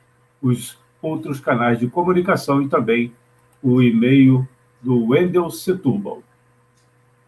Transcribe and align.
os 0.43 0.79
outros 1.03 1.41
canais 1.41 1.79
de 1.79 1.89
comunicação 1.89 2.63
e 2.63 2.69
também 2.69 3.13
o 3.63 3.83
e-mail 3.83 4.47
do 4.81 5.09
Wendel 5.09 5.51
Setúbal. 5.51 6.23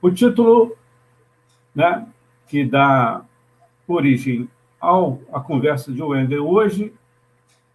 O 0.00 0.10
título 0.10 0.76
né, 1.74 2.06
que 2.48 2.64
dá 2.64 3.22
origem 3.86 4.48
ao, 4.80 5.20
à 5.32 5.40
conversa 5.40 5.92
de 5.92 6.02
Wendel 6.02 6.46
hoje, 6.48 6.92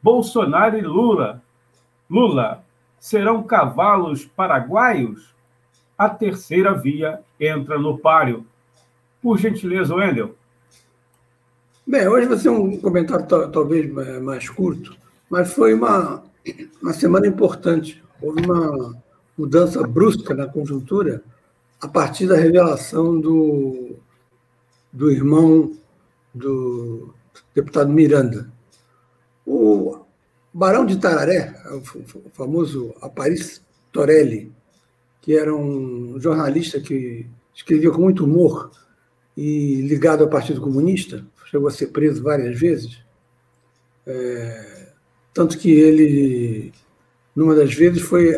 Bolsonaro 0.02 0.78
e 0.78 0.82
Lula. 0.82 1.42
Lula 2.10 2.64
serão 3.00 3.44
cavalos 3.44 4.26
paraguaios? 4.26 5.34
A 5.98 6.10
terceira 6.10 6.74
via 6.74 7.22
entra 7.40 7.80
no 7.80 7.98
páreo. 7.98 8.46
Por 9.22 9.38
gentileza, 9.38 9.96
Wendel. 9.96 10.36
Bem, 11.86 12.08
hoje 12.08 12.28
vai 12.28 12.38
ser 12.38 12.50
um 12.50 12.78
comentário 12.78 13.26
talvez 13.26 13.92
mais 14.22 14.50
curto, 14.50 14.96
mas 15.30 15.54
foi 15.54 15.74
uma, 15.74 16.24
uma 16.82 16.94
semana 16.94 17.28
importante. 17.28 18.04
Houve 18.22 18.46
uma 18.46 18.96
mudança 19.38 19.86
brusca 19.86 20.34
na 20.34 20.48
conjuntura 20.48 21.24
a 21.80 21.88
partir 21.88 22.28
da 22.28 22.36
revelação 22.36 23.20
do, 23.20 23.96
do 24.92 25.12
irmão 25.12 25.78
do 26.34 27.14
deputado 27.54 27.92
Miranda. 27.92 28.52
O 29.46 30.00
Barão 30.54 30.86
de 30.86 30.98
Tararé, 30.98 31.54
o 31.72 32.30
famoso 32.32 32.94
Aparis 33.02 33.62
Torelli, 33.92 34.52
que 35.22 35.36
era 35.36 35.54
um 35.56 36.20
jornalista 36.20 36.80
que 36.80 37.28
escrevia 37.54 37.92
com 37.92 38.02
muito 38.02 38.24
humor 38.24 38.72
e 39.36 39.82
ligado 39.82 40.24
ao 40.24 40.30
Partido 40.30 40.62
Comunista, 40.62 41.26
chegou 41.46 41.68
a 41.68 41.72
ser 41.72 41.88
preso 41.88 42.24
várias 42.24 42.60
vezes. 42.60 42.98
É, 44.06 44.87
tanto 45.38 45.56
que 45.60 45.70
ele, 45.70 46.74
numa 47.36 47.54
das 47.54 47.72
vezes, 47.72 48.02
foi. 48.02 48.36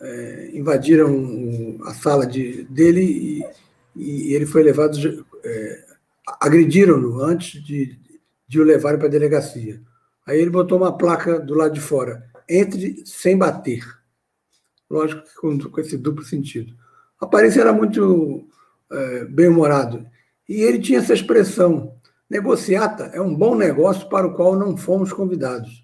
É, 0.00 0.50
invadiram 0.52 1.78
a 1.86 1.94
sala 1.94 2.24
de, 2.24 2.62
dele 2.64 3.42
e, 3.96 4.28
e 4.30 4.32
ele 4.32 4.46
foi 4.46 4.62
levado. 4.62 4.96
É, 5.44 5.84
agrediram-no 6.40 7.20
antes 7.20 7.60
de, 7.64 7.98
de 8.46 8.60
o 8.60 8.64
levarem 8.64 8.98
para 8.98 9.08
a 9.08 9.10
delegacia. 9.10 9.80
Aí 10.24 10.40
ele 10.40 10.50
botou 10.50 10.78
uma 10.78 10.96
placa 10.96 11.40
do 11.40 11.54
lado 11.54 11.74
de 11.74 11.80
fora: 11.80 12.24
entre 12.48 13.02
sem 13.04 13.36
bater. 13.36 13.84
Lógico 14.88 15.22
que 15.22 15.34
com, 15.34 15.58
com 15.58 15.80
esse 15.80 15.98
duplo 15.98 16.22
sentido. 16.22 16.72
A 17.20 17.24
aparência 17.24 17.60
era 17.60 17.72
muito 17.72 18.46
é, 18.92 19.24
bem-humorado. 19.24 20.06
E 20.48 20.62
ele 20.62 20.78
tinha 20.78 21.00
essa 21.00 21.12
expressão: 21.12 21.96
negociata 22.30 23.10
é 23.12 23.20
um 23.20 23.34
bom 23.34 23.56
negócio 23.56 24.08
para 24.08 24.28
o 24.28 24.34
qual 24.34 24.56
não 24.56 24.76
fomos 24.76 25.12
convidados. 25.12 25.83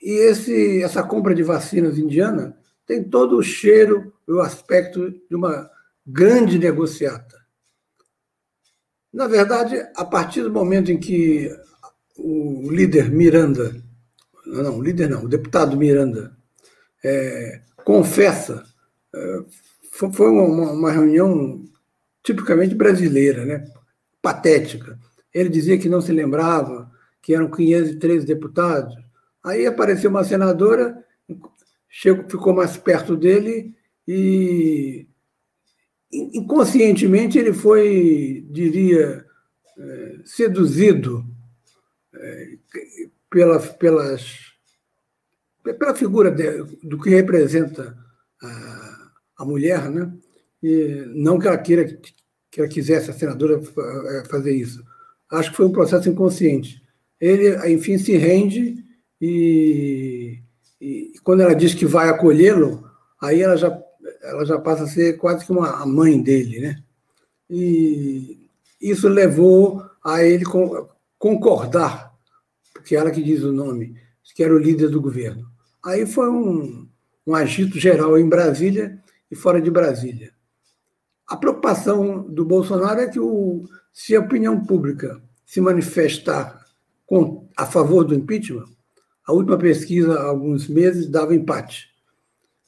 E 0.00 0.10
esse, 0.10 0.82
essa 0.82 1.02
compra 1.02 1.34
de 1.34 1.42
vacinas 1.42 1.98
indiana 1.98 2.56
tem 2.86 3.02
todo 3.02 3.36
o 3.36 3.42
cheiro 3.42 4.12
e 4.26 4.32
o 4.32 4.40
aspecto 4.40 5.10
de 5.10 5.34
uma 5.34 5.70
grande 6.06 6.58
negociata. 6.58 7.36
Na 9.12 9.26
verdade, 9.26 9.76
a 9.96 10.04
partir 10.04 10.42
do 10.42 10.52
momento 10.52 10.90
em 10.90 10.98
que 10.98 11.50
o 12.16 12.70
líder 12.70 13.10
Miranda, 13.10 13.74
não, 14.46 14.78
o 14.78 14.82
líder 14.82 15.10
não, 15.10 15.24
o 15.24 15.28
deputado 15.28 15.76
Miranda, 15.76 16.36
é, 17.04 17.62
confessa, 17.84 18.64
é, 19.14 19.38
foi 19.90 20.30
uma, 20.30 20.72
uma 20.72 20.92
reunião 20.92 21.64
tipicamente 22.22 22.74
brasileira, 22.74 23.44
né? 23.44 23.64
patética. 24.20 24.98
Ele 25.32 25.48
dizia 25.48 25.78
que 25.78 25.88
não 25.88 26.00
se 26.00 26.12
lembrava, 26.12 26.90
que 27.22 27.34
eram 27.34 27.50
513 27.50 28.26
deputados, 28.26 28.94
Aí 29.44 29.66
apareceu 29.66 30.10
uma 30.10 30.24
senadora, 30.24 31.04
chegou, 31.88 32.28
ficou 32.28 32.54
mais 32.54 32.76
perto 32.76 33.16
dele 33.16 33.74
e 34.06 35.06
inconscientemente 36.12 37.38
ele 37.38 37.52
foi, 37.52 38.46
diria, 38.50 39.24
é, 39.78 40.16
seduzido 40.24 41.24
é, 42.14 42.58
pela, 43.30 43.58
pelas, 43.60 44.38
pela 45.62 45.94
figura 45.94 46.30
de, 46.30 46.64
do 46.82 46.98
que 47.00 47.10
representa 47.10 47.96
a, 48.42 49.10
a 49.38 49.44
mulher, 49.44 49.90
né? 49.90 50.12
E 50.62 51.04
não 51.14 51.38
que 51.38 51.46
ela 51.46 51.58
queira 51.58 51.84
que 52.50 52.60
ela 52.60 52.68
quisesse 52.68 53.10
a 53.10 53.14
senadora 53.14 53.60
é, 53.60 54.24
fazer 54.28 54.52
isso. 54.52 54.82
Acho 55.30 55.50
que 55.50 55.56
foi 55.56 55.66
um 55.66 55.72
processo 55.72 56.08
inconsciente. 56.08 56.82
Ele, 57.20 57.54
enfim, 57.72 57.98
se 57.98 58.16
rende 58.16 58.84
e, 59.20 60.40
e 60.80 61.12
quando 61.22 61.42
ela 61.42 61.54
diz 61.54 61.74
que 61.74 61.86
vai 61.86 62.08
acolhê-lo, 62.08 62.88
aí 63.20 63.42
ela 63.42 63.56
já, 63.56 63.76
ela 64.22 64.44
já 64.44 64.58
passa 64.58 64.84
a 64.84 64.88
ser 64.88 65.16
quase 65.16 65.44
que 65.44 65.52
uma 65.52 65.84
mãe 65.86 66.22
dele, 66.22 66.60
né? 66.60 66.82
E 67.50 68.48
isso 68.80 69.08
levou 69.08 69.82
a 70.04 70.22
ele 70.22 70.44
concordar, 71.18 72.14
porque 72.72 72.94
ela 72.94 73.10
que 73.10 73.22
diz 73.22 73.42
o 73.42 73.52
nome, 73.52 73.96
que 74.34 74.44
era 74.44 74.54
o 74.54 74.58
líder 74.58 74.88
do 74.88 75.00
governo. 75.00 75.48
Aí 75.84 76.06
foi 76.06 76.30
um, 76.30 76.88
um 77.26 77.34
agito 77.34 77.78
geral 77.78 78.16
em 78.16 78.28
Brasília 78.28 79.02
e 79.30 79.34
fora 79.34 79.60
de 79.60 79.70
Brasília. 79.70 80.32
A 81.26 81.36
preocupação 81.36 82.22
do 82.22 82.44
Bolsonaro 82.44 83.00
é 83.00 83.08
que 83.08 83.18
o, 83.18 83.68
se 83.92 84.14
a 84.14 84.20
opinião 84.20 84.64
pública 84.64 85.20
se 85.44 85.60
manifestar 85.60 86.64
com, 87.04 87.48
a 87.56 87.66
favor 87.66 88.04
do 88.04 88.14
impeachment, 88.14 88.68
a 89.28 89.32
última 89.32 89.58
pesquisa, 89.58 90.18
há 90.18 90.24
alguns 90.24 90.66
meses, 90.68 91.06
dava 91.06 91.34
empate. 91.34 91.90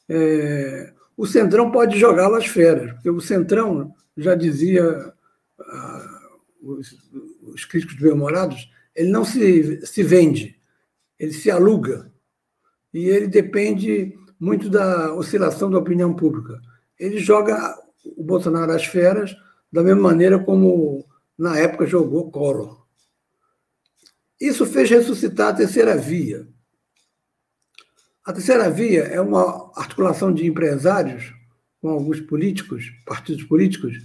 É, 0.07 0.93
o 1.17 1.25
Centrão 1.25 1.71
pode 1.71 1.97
jogá-lo 1.97 2.35
às 2.35 2.45
feras, 2.45 2.93
porque 2.93 3.09
o 3.09 3.19
Centrão, 3.19 3.91
já 4.15 4.35
dizia 4.35 5.11
ah, 5.59 6.29
os, 6.61 6.95
os, 7.41 7.65
críticos 7.65 7.95
bem-humorados, 7.95 8.71
ele 8.95 9.09
não 9.09 9.25
se, 9.25 9.83
se 9.87 10.03
vende, 10.03 10.55
ele 11.17 11.33
se 11.33 11.49
aluga. 11.49 12.11
E 12.93 13.05
ele 13.05 13.27
depende 13.27 14.15
muito 14.39 14.69
da 14.69 15.15
oscilação 15.15 15.71
da 15.71 15.79
opinião 15.79 16.13
pública. 16.13 16.61
Ele 16.99 17.17
joga 17.17 17.75
o 18.05 18.23
Bolsonaro 18.23 18.71
às 18.71 18.85
feras 18.85 19.35
da 19.71 19.81
mesma 19.81 20.01
maneira 20.03 20.37
como 20.37 21.03
na 21.35 21.57
época 21.57 21.87
jogou 21.87 22.29
Collor. 22.29 22.80
Isso 24.41 24.65
fez 24.65 24.89
ressuscitar 24.89 25.49
a 25.49 25.53
terceira 25.53 25.95
via. 25.95 26.47
A 28.25 28.33
terceira 28.33 28.67
via 28.71 29.03
é 29.03 29.21
uma 29.21 29.71
articulação 29.75 30.33
de 30.33 30.47
empresários 30.47 31.31
com 31.79 31.89
alguns 31.89 32.19
políticos, 32.19 32.91
partidos 33.05 33.43
políticos, 33.43 33.95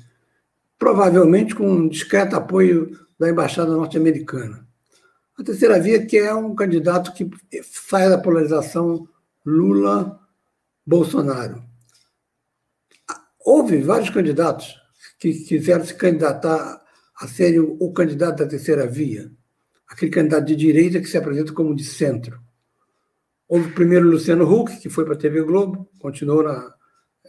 provavelmente 0.79 1.55
com 1.55 1.67
um 1.67 1.89
discreto 1.89 2.37
apoio 2.37 3.01
da 3.19 3.31
embaixada 3.31 3.73
norte-americana. 3.73 4.69
A 5.39 5.43
terceira 5.43 5.81
via 5.81 6.05
que 6.05 6.19
é 6.19 6.35
um 6.35 6.55
candidato 6.55 7.15
que 7.15 7.31
faz 7.63 8.13
a 8.13 8.19
polarização 8.19 9.09
Lula-Bolsonaro. 9.45 11.65
Houve 13.45 13.77
vários 13.79 14.09
candidatos 14.11 14.77
que 15.19 15.33
quiseram 15.33 15.85
se 15.85 15.95
candidatar 15.95 16.83
a 17.21 17.29
ser 17.29 17.61
o, 17.61 17.93
candidato 17.93 18.39
da 18.39 18.47
terceira 18.47 18.87
via, 18.87 19.31
aquele 19.89 20.11
candidato 20.11 20.47
de 20.47 20.57
direita 20.57 21.01
que 21.01 21.07
se 21.07 21.17
apresenta 21.17 21.53
como 21.53 21.75
de 21.75 21.85
centro. 21.85 22.41
Houve 23.49 23.73
primeiro 23.73 24.09
Luciano 24.09 24.45
Huck, 24.45 24.81
que 24.81 24.89
foi 24.89 25.05
para 25.05 25.15
a 25.15 25.19
TV 25.19 25.43
Globo, 25.43 25.89
continuou 26.01 26.43
na, 26.43 26.75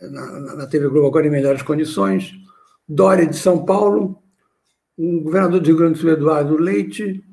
na, 0.01 0.55
na, 0.55 0.67
TV 0.67 0.87
Globo 0.87 1.07
agora 1.07 1.27
em 1.27 1.31
melhores 1.31 1.61
condições. 1.61 2.33
Dória 2.87 3.27
de 3.27 3.37
São 3.37 3.63
Paulo, 3.65 4.21
o 4.97 5.21
governador 5.21 5.59
do 5.59 5.67
Rio 5.67 5.77
Grande 5.77 5.93
do 5.93 5.99
Sul, 5.99 6.11
Eduardo 6.11 6.57
Leite, 6.57 7.23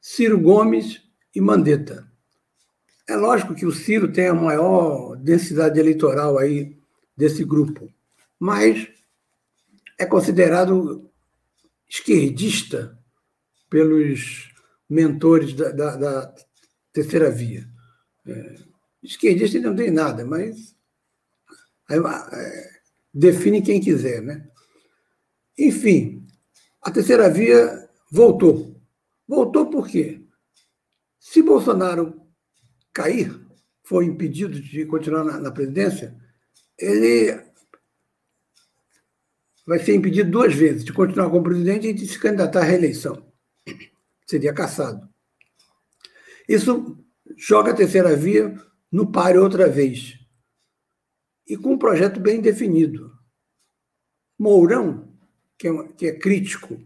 Ciro 0.00 0.40
Gomes 0.40 1.02
e 1.34 1.40
Mandetta. 1.40 2.08
É 3.06 3.16
lógico 3.16 3.54
que 3.54 3.66
o 3.66 3.72
Ciro 3.72 4.10
tem 4.10 4.28
a 4.28 4.34
maior 4.34 5.16
densidade 5.16 5.78
eleitoral 5.78 6.38
aí 6.38 6.78
desse 7.16 7.44
grupo, 7.44 7.92
mas 8.38 8.88
é 9.98 10.06
considerado 10.06 11.10
esquerdista 11.88 12.97
pelos 13.68 14.52
mentores 14.88 15.52
da, 15.54 15.70
da, 15.70 15.96
da 15.96 16.34
terceira 16.92 17.30
via. 17.30 17.68
É, 18.26 18.56
esquerdista 19.02 19.58
não 19.60 19.76
tem 19.76 19.90
nada, 19.90 20.24
mas 20.24 20.74
é, 21.90 22.80
define 23.12 23.62
quem 23.62 23.80
quiser. 23.80 24.22
Né? 24.22 24.48
Enfim, 25.58 26.26
a 26.80 26.90
terceira 26.90 27.28
via 27.28 27.88
voltou. 28.10 28.80
Voltou 29.26 29.68
por 29.68 29.88
quê? 29.88 30.22
Se 31.18 31.42
Bolsonaro 31.42 32.22
cair, 32.92 33.38
for 33.84 34.02
impedido 34.02 34.60
de 34.60 34.86
continuar 34.86 35.24
na, 35.24 35.38
na 35.38 35.50
presidência, 35.50 36.16
ele 36.78 37.46
vai 39.66 39.78
ser 39.78 39.94
impedido 39.94 40.30
duas 40.30 40.54
vezes 40.54 40.84
de 40.84 40.92
continuar 40.92 41.28
como 41.28 41.44
presidente 41.44 41.88
e 41.88 41.92
de 41.92 42.06
se 42.06 42.18
candidatar 42.18 42.60
à 42.60 42.64
reeleição. 42.64 43.27
Seria 44.28 44.52
caçado. 44.52 45.08
Isso 46.48 46.98
joga 47.36 47.72
a 47.72 47.74
terceira 47.74 48.14
via 48.14 48.54
no 48.90 49.10
páreo 49.10 49.42
outra 49.42 49.68
vez. 49.68 50.18
E 51.46 51.56
com 51.56 51.74
um 51.74 51.78
projeto 51.78 52.20
bem 52.20 52.40
definido. 52.40 53.12
Mourão, 54.38 55.08
que 55.56 55.68
é, 55.68 55.88
que 55.96 56.06
é 56.06 56.18
crítico 56.18 56.78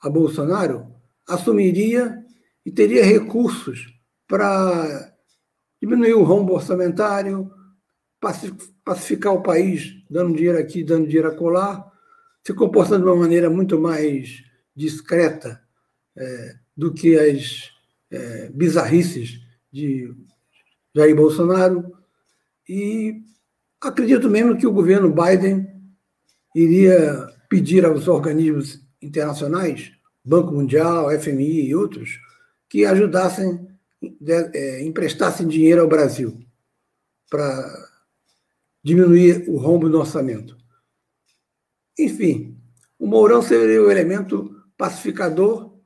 a 0.00 0.10
Bolsonaro, 0.10 0.92
assumiria 1.26 2.24
e 2.64 2.70
teria 2.70 3.04
recursos 3.04 3.94
para 4.26 5.14
diminuir 5.80 6.14
o 6.14 6.24
rombo 6.24 6.54
orçamentário, 6.54 7.50
pacificar 8.84 9.32
o 9.32 9.42
país, 9.42 10.04
dando 10.10 10.36
dinheiro 10.36 10.58
aqui, 10.58 10.82
dando 10.82 11.06
dinheiro 11.06 11.28
acolá, 11.28 11.90
se 12.44 12.52
comportando 12.52 13.04
de 13.04 13.10
uma 13.10 13.16
maneira 13.16 13.48
muito 13.48 13.80
mais 13.80 14.42
discreta 14.74 15.62
é, 16.16 16.54
do 16.78 16.94
que 16.94 17.18
as 17.18 17.72
é, 18.08 18.48
bizarrices 18.50 19.40
de 19.72 20.14
Jair 20.94 21.16
Bolsonaro. 21.16 21.92
E 22.68 23.20
acredito 23.80 24.30
mesmo 24.30 24.56
que 24.56 24.66
o 24.66 24.72
governo 24.72 25.12
Biden 25.12 25.66
iria 26.54 27.28
pedir 27.48 27.84
aos 27.84 28.06
organismos 28.06 28.80
internacionais, 29.02 29.90
Banco 30.24 30.52
Mundial, 30.52 31.10
FMI 31.18 31.66
e 31.66 31.74
outros, 31.74 32.20
que 32.68 32.84
ajudassem, 32.84 33.68
é, 34.54 34.84
emprestassem 34.84 35.48
dinheiro 35.48 35.82
ao 35.82 35.88
Brasil 35.88 36.38
para 37.28 37.88
diminuir 38.84 39.48
o 39.48 39.56
rombo 39.56 39.88
no 39.88 39.98
orçamento. 39.98 40.56
Enfim, 41.98 42.56
o 42.96 43.06
Mourão 43.06 43.42
seria 43.42 43.82
o 43.82 43.90
elemento 43.90 44.54
pacificador, 44.76 45.77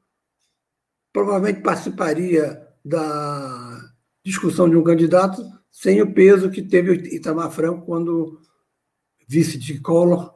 provavelmente 1.12 1.60
participaria 1.60 2.66
da 2.84 3.90
discussão 4.24 4.68
de 4.68 4.76
um 4.76 4.82
candidato 4.82 5.42
sem 5.70 6.00
o 6.02 6.12
peso 6.12 6.50
que 6.50 6.62
teve 6.62 6.92
Itamar 7.14 7.50
Franco 7.50 7.86
quando 7.86 8.40
vice 9.26 9.58
de 9.58 9.80
Collor 9.80 10.34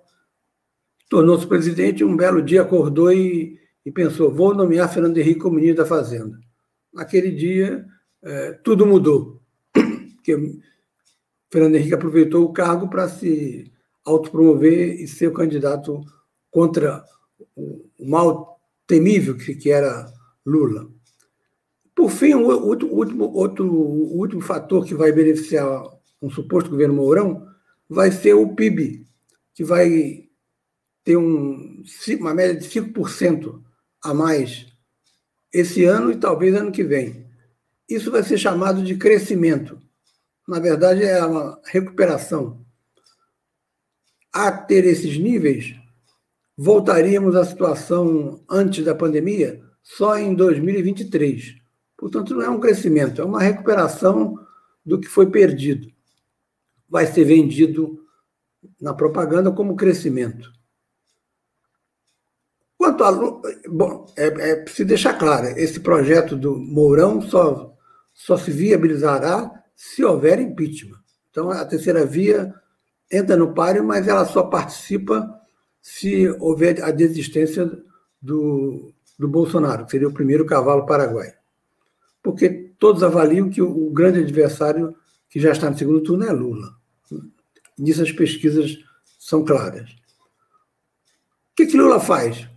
tornou-se 1.09 1.47
presidente. 1.47 2.05
Um 2.05 2.17
belo 2.17 2.43
dia 2.43 2.63
acordou 2.63 3.13
e, 3.13 3.59
e, 3.85 3.93
pensou: 3.93 4.33
vou 4.33 4.55
nomear 4.55 4.93
Fernando 4.93 5.19
Henrique 5.19 5.41
como 5.41 5.57
ministro 5.57 5.85
da 5.85 5.89
Fazenda. 5.89 6.39
Naquele 6.93 7.31
dia, 7.31 7.85
é, 8.23 8.53
tudo 8.65 8.87
mudou, 8.87 9.41
porque 10.17 10.59
Fernando 11.51 11.75
Henrique 11.75 11.95
aproveitou 11.95 12.45
o 12.45 12.53
cargo 12.53 12.89
para 12.89 13.09
se 13.09 13.71
autopromover 14.05 15.01
e 15.01 15.07
ser 15.07 15.29
o 15.29 15.35
candidato 15.35 16.01
contra 16.51 17.05
o 17.55 17.91
mal 17.99 18.59
temível 18.87 19.37
que, 19.37 19.55
que 19.55 19.71
era 19.71 20.11
Lula. 20.47 20.89
Por 21.95 22.11
fim, 22.11 22.35
o 22.35 22.47
último, 22.47 23.25
outro, 23.33 23.73
último 23.73 24.41
fator 24.41 24.85
que 24.85 24.95
vai 24.95 25.11
beneficiar 25.11 25.83
um 26.23 26.31
suposto 26.31 26.71
governo 26.71 26.95
Mourão 26.95 27.47
vai 27.89 28.13
ser 28.13 28.35
o 28.35 28.55
PIB, 28.55 29.07
que 29.55 29.65
vai 29.65 30.29
ter 31.03 31.17
um, 31.17 31.83
uma 32.21 32.35
média 32.35 32.55
de 32.55 32.69
5% 32.69 33.63
a 34.03 34.15
mais 34.15 34.67
esse 35.53 35.85
ano 35.85 36.13
e 36.13 36.17
talvez 36.17 36.55
ano 36.55 36.71
que 36.71 36.85
vem. 36.85 37.27
Isso 37.89 38.11
vai 38.11 38.23
ser 38.23 38.39
chamado 38.39 38.83
de 38.83 38.97
crescimento. 38.97 39.81
Na 40.47 40.59
verdade, 40.59 41.03
é 41.03 41.25
uma 41.25 41.61
recuperação 41.65 42.65
a 44.33 44.53
ter 44.53 44.85
esses 44.85 45.17
níveis, 45.17 45.75
voltaríamos 46.57 47.35
à 47.35 47.45
situação 47.45 48.45
antes 48.51 48.85
da 48.85 48.95
pandemia 48.95 49.66
só 49.87 50.19
em 50.19 50.35
2023. 50.35 51.59
Portanto, 51.97 52.35
não 52.35 52.43
é 52.43 52.51
um 52.51 52.59
crescimento, 52.59 53.23
é 53.23 53.25
uma 53.25 53.41
recuperação 53.41 54.37
do 54.85 54.99
que 54.99 55.07
foi 55.07 55.31
perdido. 55.31 55.89
Vai 56.89 57.07
ser 57.07 57.25
vendido 57.25 58.05
na 58.81 58.93
propaganda 58.93 59.53
como 59.53 59.77
crescimento. 59.77 60.53
Quanto 62.77 63.05
a. 63.05 63.13
Bom, 63.69 64.13
é, 64.17 64.27
é 64.27 64.57
preciso 64.57 64.89
deixar 64.89 65.15
claro: 65.15 65.47
esse 65.57 65.79
projeto 65.79 66.37
do 66.37 66.57
Mourão 66.57 67.23
só, 67.23 67.73
só 68.13 68.37
se 68.37 68.51
viabilizará 68.51 69.63
se 69.75 70.05
houver 70.05 70.41
impeachment. 70.41 70.99
Então, 71.31 71.51
a 71.51 71.65
terceira 71.65 72.05
via 72.05 72.53
entra 73.11 73.37
no 73.37 73.55
páreo, 73.55 73.85
mas 73.85 74.09
ela 74.09 74.25
só 74.25 74.43
participa 74.43 75.41
se 75.81 76.29
houver 76.41 76.83
a 76.83 76.91
desistência 76.91 77.71
do, 78.21 78.93
do 79.19 79.29
Bolsonaro, 79.29 79.85
que 79.85 79.93
seria 79.93 80.09
o 80.09 80.13
primeiro 80.13 80.45
cavalo 80.45 80.87
paraguaio. 80.87 81.35
Porque 82.23 82.73
todos 82.79 83.03
avaliam 83.03 83.49
que 83.49 83.63
o, 83.63 83.87
o 83.89 83.91
grande 83.91 84.21
adversário 84.21 84.95
que 85.29 85.41
já 85.41 85.53
está 85.53 85.71
no 85.71 85.79
segundo 85.79 86.03
turno 86.03 86.25
é 86.25 86.33
Lula. 86.33 86.75
Nisso 87.79 88.03
as 88.03 88.13
pesquisas 88.13 88.79
são 89.19 89.45
claras. 89.45 89.91
O 89.91 91.57
que, 91.57 91.67
que 91.67 91.77
Lula 91.77 92.01
faz? 92.01 92.49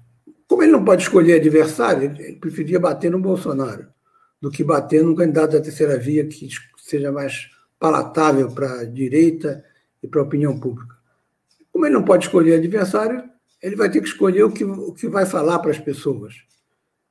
Como 0.47 0.63
ele 0.63 0.71
não 0.71 0.83
pode 0.83 1.03
escolher 1.03 1.39
adversário, 1.39 2.15
ele 2.19 2.37
preferia 2.37 2.79
bater 2.79 3.11
no 3.11 3.19
Bolsonaro 3.19 3.87
do 4.41 4.49
que 4.49 4.63
bater 4.63 5.03
num 5.03 5.15
candidato 5.15 5.51
da 5.51 5.61
terceira 5.61 5.97
via 5.97 6.25
que 6.25 6.47
seja 6.77 7.11
mais 7.11 7.49
palatável 7.77 8.49
para 8.51 8.81
a 8.81 8.85
direita 8.85 9.63
e 10.01 10.07
para 10.07 10.21
a 10.21 10.23
opinião 10.23 10.59
pública. 10.59 10.95
Como 11.71 11.85
ele 11.85 11.93
não 11.93 12.03
pode 12.03 12.25
escolher 12.25 12.55
adversário, 12.55 13.23
ele 13.61 13.75
vai 13.75 13.89
ter 13.89 14.01
que 14.01 14.07
escolher 14.07 14.43
o 14.43 14.51
que, 14.51 14.63
o 14.63 14.93
que 14.93 15.07
vai 15.07 15.25
falar 15.25 15.59
para 15.59 15.71
as 15.71 15.79
pessoas. 15.79 16.35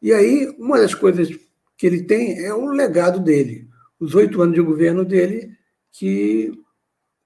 E 0.01 0.13
aí, 0.13 0.55
uma 0.59 0.79
das 0.79 0.95
coisas 0.95 1.29
que 1.77 1.87
ele 1.87 2.05
tem 2.05 2.45
é 2.45 2.53
o 2.55 2.67
legado 2.67 3.21
dele, 3.21 3.69
os 4.01 4.15
oito 4.15 4.41
anos 4.41 4.55
de 4.55 4.61
governo 4.61 5.05
dele, 5.05 5.57
que, 5.93 6.53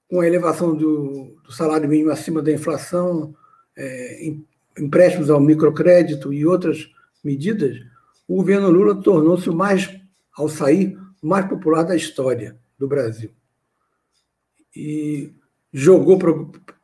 com 0.08 0.20
a 0.20 0.26
elevação 0.26 0.74
do, 0.74 1.36
do 1.44 1.52
salário 1.52 1.88
mínimo 1.88 2.10
acima 2.10 2.42
da 2.42 2.52
inflação, 2.52 3.34
é, 3.76 4.32
empréstimos 4.78 5.30
ao 5.30 5.40
microcrédito 5.40 6.32
e 6.32 6.46
outras 6.46 6.90
medidas, 7.22 7.78
o 8.26 8.36
governo 8.36 8.70
Lula 8.70 9.00
tornou-se 9.00 9.48
o 9.48 9.54
mais, 9.54 9.90
ao 10.32 10.48
sair, 10.48 10.98
o 11.22 11.26
mais 11.26 11.46
popular 11.46 11.82
da 11.82 11.94
história 11.94 12.58
do 12.78 12.88
Brasil. 12.88 13.30
E 14.74 15.32
jogou 15.72 16.18
para 16.18 16.30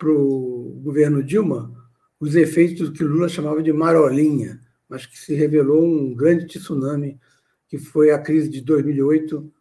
o 0.09 0.81
governo 0.83 1.23
Dilma 1.23 1.78
os 2.21 2.35
efeitos 2.35 2.91
que 2.91 3.05
Lula 3.05 3.29
chamava 3.29 3.63
de 3.63 3.73
marolinha, 3.73 4.61
mas 4.89 5.07
que 5.07 5.19
se 5.19 5.35
revelou 5.35 5.85
um 5.85 6.15
grande 6.15 6.47
tsunami, 6.47 7.21
que 7.69 7.79
foi 7.79 8.11
a 8.11 8.19
crise 8.19 8.49
de 8.49 8.61
2008, 8.61 9.53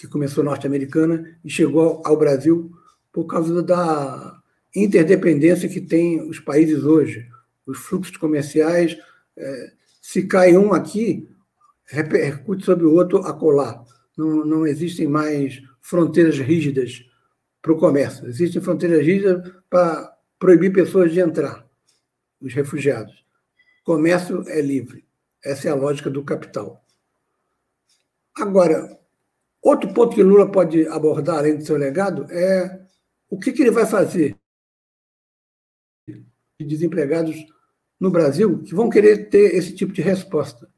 que 0.00 0.08
começou 0.08 0.44
norte-americana 0.44 1.38
e 1.44 1.48
chegou 1.48 2.02
ao 2.04 2.16
Brasil 2.16 2.70
por 3.12 3.24
causa 3.24 3.62
da 3.62 4.42
interdependência 4.74 5.68
que 5.68 5.80
tem 5.80 6.28
os 6.28 6.38
países 6.38 6.84
hoje. 6.84 7.26
Os 7.66 7.78
fluxos 7.78 8.16
comerciais, 8.16 8.96
é, 9.36 9.72
se 10.02 10.24
cai 10.24 10.56
um 10.56 10.72
aqui, 10.72 11.28
repercute 11.86 12.64
sobre 12.64 12.84
o 12.84 12.92
outro 12.92 13.18
acolá. 13.18 13.82
Não, 14.16 14.44
não 14.44 14.66
existem 14.66 15.06
mais 15.06 15.62
fronteiras 15.80 16.38
rígidas 16.38 17.04
para 17.62 17.72
o 17.72 17.78
comércio. 17.78 18.26
Existem 18.28 18.60
fronteiras 18.60 19.04
rígidas 19.04 19.52
para 19.70 20.15
proibir 20.46 20.72
pessoas 20.72 21.12
de 21.12 21.18
entrar, 21.18 21.68
os 22.40 22.54
refugiados. 22.54 23.26
Comércio 23.82 24.48
é 24.48 24.60
livre. 24.60 25.04
Essa 25.44 25.66
é 25.66 25.72
a 25.72 25.74
lógica 25.74 26.08
do 26.08 26.22
capital. 26.22 26.84
Agora, 28.32 28.96
outro 29.60 29.92
ponto 29.92 30.14
que 30.14 30.22
Lula 30.22 30.48
pode 30.48 30.86
abordar, 30.86 31.38
além 31.38 31.56
do 31.56 31.66
seu 31.66 31.76
legado, 31.76 32.30
é 32.30 32.80
o 33.28 33.40
que, 33.40 33.50
que 33.50 33.60
ele 33.60 33.72
vai 33.72 33.86
fazer 33.86 34.36
de 36.06 36.64
desempregados 36.64 37.34
no 37.98 38.08
Brasil 38.08 38.62
que 38.62 38.72
vão 38.72 38.88
querer 38.88 39.28
ter 39.28 39.52
esse 39.52 39.74
tipo 39.74 39.92
de 39.92 40.00
resposta. 40.00 40.70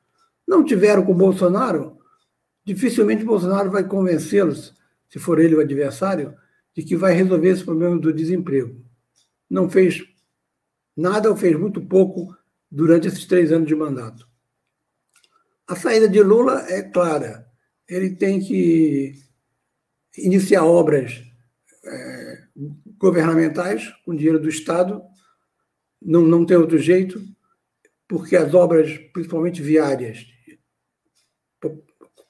Não 0.46 0.64
tiveram 0.64 1.04
com 1.04 1.12
Bolsonaro, 1.12 1.98
dificilmente 2.64 3.22
Bolsonaro 3.22 3.70
vai 3.70 3.86
convencê-los, 3.86 4.74
se 5.10 5.18
for 5.18 5.38
ele 5.38 5.56
o 5.56 5.60
adversário, 5.60 6.34
de 6.74 6.82
que 6.82 6.96
vai 6.96 7.12
resolver 7.12 7.50
esse 7.50 7.64
problema 7.64 7.98
do 7.98 8.14
desemprego. 8.14 8.87
Não 9.48 9.68
fez 9.68 10.02
nada 10.96 11.30
ou 11.30 11.36
fez 11.36 11.58
muito 11.58 11.80
pouco 11.80 12.36
durante 12.70 13.08
esses 13.08 13.24
três 13.24 13.52
anos 13.52 13.68
de 13.68 13.74
mandato. 13.74 14.28
A 15.66 15.76
saída 15.76 16.08
de 16.08 16.22
Lula 16.22 16.66
é 16.68 16.82
clara. 16.82 17.46
Ele 17.88 18.16
tem 18.16 18.40
que 18.40 19.14
iniciar 20.16 20.64
obras 20.64 21.22
é, 21.84 22.44
governamentais 22.98 23.88
com 24.04 24.14
dinheiro 24.14 24.40
do 24.40 24.48
Estado. 24.48 25.02
Não, 26.00 26.22
não 26.22 26.44
tem 26.44 26.56
outro 26.56 26.78
jeito, 26.78 27.20
porque 28.06 28.36
as 28.36 28.54
obras, 28.54 28.96
principalmente 29.12 29.62
viárias, 29.62 30.26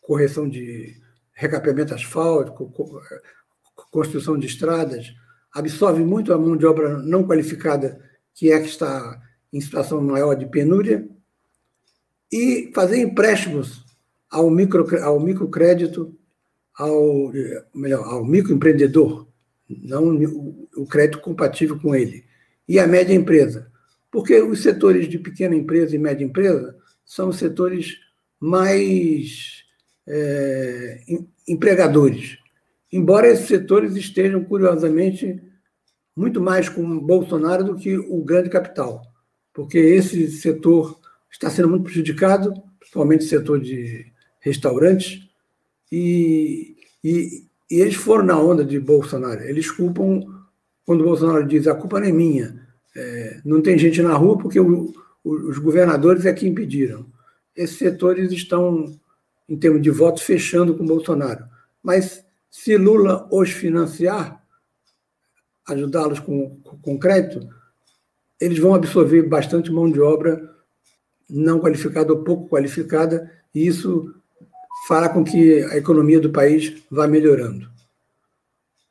correção 0.00 0.48
de 0.48 0.96
recapeamento 1.34 1.94
asfáltico, 1.94 2.72
construção 3.90 4.38
de 4.38 4.46
estradas, 4.46 5.14
absorve 5.58 6.04
muito 6.04 6.32
a 6.32 6.38
mão 6.38 6.56
de 6.56 6.64
obra 6.64 6.98
não 6.98 7.26
qualificada, 7.26 8.00
que 8.34 8.52
é 8.52 8.60
que 8.60 8.68
está 8.68 9.20
em 9.52 9.60
situação 9.60 10.00
maior 10.00 10.34
de 10.34 10.46
penúria, 10.46 11.08
e 12.30 12.70
fazer 12.74 12.98
empréstimos 12.98 13.84
ao, 14.30 14.48
micro, 14.50 14.86
ao 15.02 15.18
microcrédito, 15.18 16.14
ao, 16.78 17.32
melhor, 17.74 18.04
ao 18.04 18.24
microempreendedor, 18.24 19.26
não 19.68 20.16
o 20.76 20.86
crédito 20.86 21.20
compatível 21.20 21.78
com 21.80 21.94
ele, 21.94 22.24
e 22.68 22.78
a 22.78 22.86
média 22.86 23.14
empresa. 23.14 23.70
Porque 24.10 24.40
os 24.40 24.62
setores 24.62 25.08
de 25.08 25.18
pequena 25.18 25.56
empresa 25.56 25.94
e 25.94 25.98
média 25.98 26.24
empresa 26.24 26.76
são 27.04 27.30
os 27.30 27.36
setores 27.36 27.96
mais 28.38 29.64
é, 30.06 31.02
empregadores. 31.46 32.38
Embora 32.92 33.28
esses 33.28 33.46
setores 33.46 33.96
estejam, 33.96 34.44
curiosamente, 34.44 35.42
muito 36.18 36.40
mais 36.40 36.68
com 36.68 36.98
Bolsonaro 36.98 37.62
do 37.62 37.76
que 37.76 37.96
o 37.96 38.24
grande 38.24 38.50
capital, 38.50 39.02
porque 39.54 39.78
esse 39.78 40.28
setor 40.32 40.98
está 41.30 41.48
sendo 41.48 41.68
muito 41.68 41.84
prejudicado, 41.84 42.52
principalmente 42.80 43.24
o 43.24 43.28
setor 43.28 43.60
de 43.60 44.12
restaurantes, 44.40 45.28
e, 45.92 46.76
e, 47.04 47.44
e 47.70 47.80
eles 47.80 47.94
foram 47.94 48.24
na 48.24 48.36
onda 48.36 48.64
de 48.64 48.80
Bolsonaro. 48.80 49.44
Eles 49.44 49.70
culpam, 49.70 50.20
quando 50.84 51.04
Bolsonaro 51.04 51.46
diz 51.46 51.68
a 51.68 51.74
culpa 51.76 52.00
não 52.00 52.08
é 52.08 52.12
minha, 52.12 52.66
é, 52.96 53.40
não 53.44 53.62
tem 53.62 53.78
gente 53.78 54.02
na 54.02 54.14
rua 54.14 54.36
porque 54.38 54.58
o, 54.58 54.92
o, 55.22 55.30
os 55.48 55.58
governadores 55.58 56.26
é 56.26 56.32
que 56.32 56.48
impediram. 56.48 57.06
Esses 57.54 57.78
setores 57.78 58.32
estão 58.32 58.98
em 59.48 59.56
termos 59.56 59.80
de 59.80 59.90
votos, 59.90 60.24
fechando 60.24 60.76
com 60.76 60.84
Bolsonaro. 60.84 61.44
Mas 61.80 62.24
se 62.50 62.76
Lula 62.76 63.28
os 63.30 63.50
financiar, 63.50 64.37
ajudá-los 65.68 66.20
com, 66.20 66.60
com 66.82 66.98
crédito, 66.98 67.48
eles 68.40 68.58
vão 68.58 68.74
absorver 68.74 69.22
bastante 69.22 69.70
mão 69.70 69.90
de 69.90 70.00
obra 70.00 70.56
não 71.28 71.60
qualificada 71.60 72.12
ou 72.12 72.24
pouco 72.24 72.48
qualificada, 72.48 73.30
e 73.54 73.66
isso 73.66 74.14
fará 74.86 75.08
com 75.08 75.22
que 75.22 75.62
a 75.64 75.76
economia 75.76 76.20
do 76.20 76.30
país 76.30 76.82
vá 76.90 77.06
melhorando. 77.06 77.68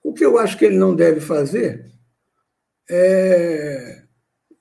O 0.03 0.13
que 0.13 0.23
eu 0.23 0.37
acho 0.37 0.57
que 0.57 0.65
ele 0.65 0.77
não 0.77 0.95
deve 0.95 1.19
fazer 1.19 1.91
é 2.89 4.03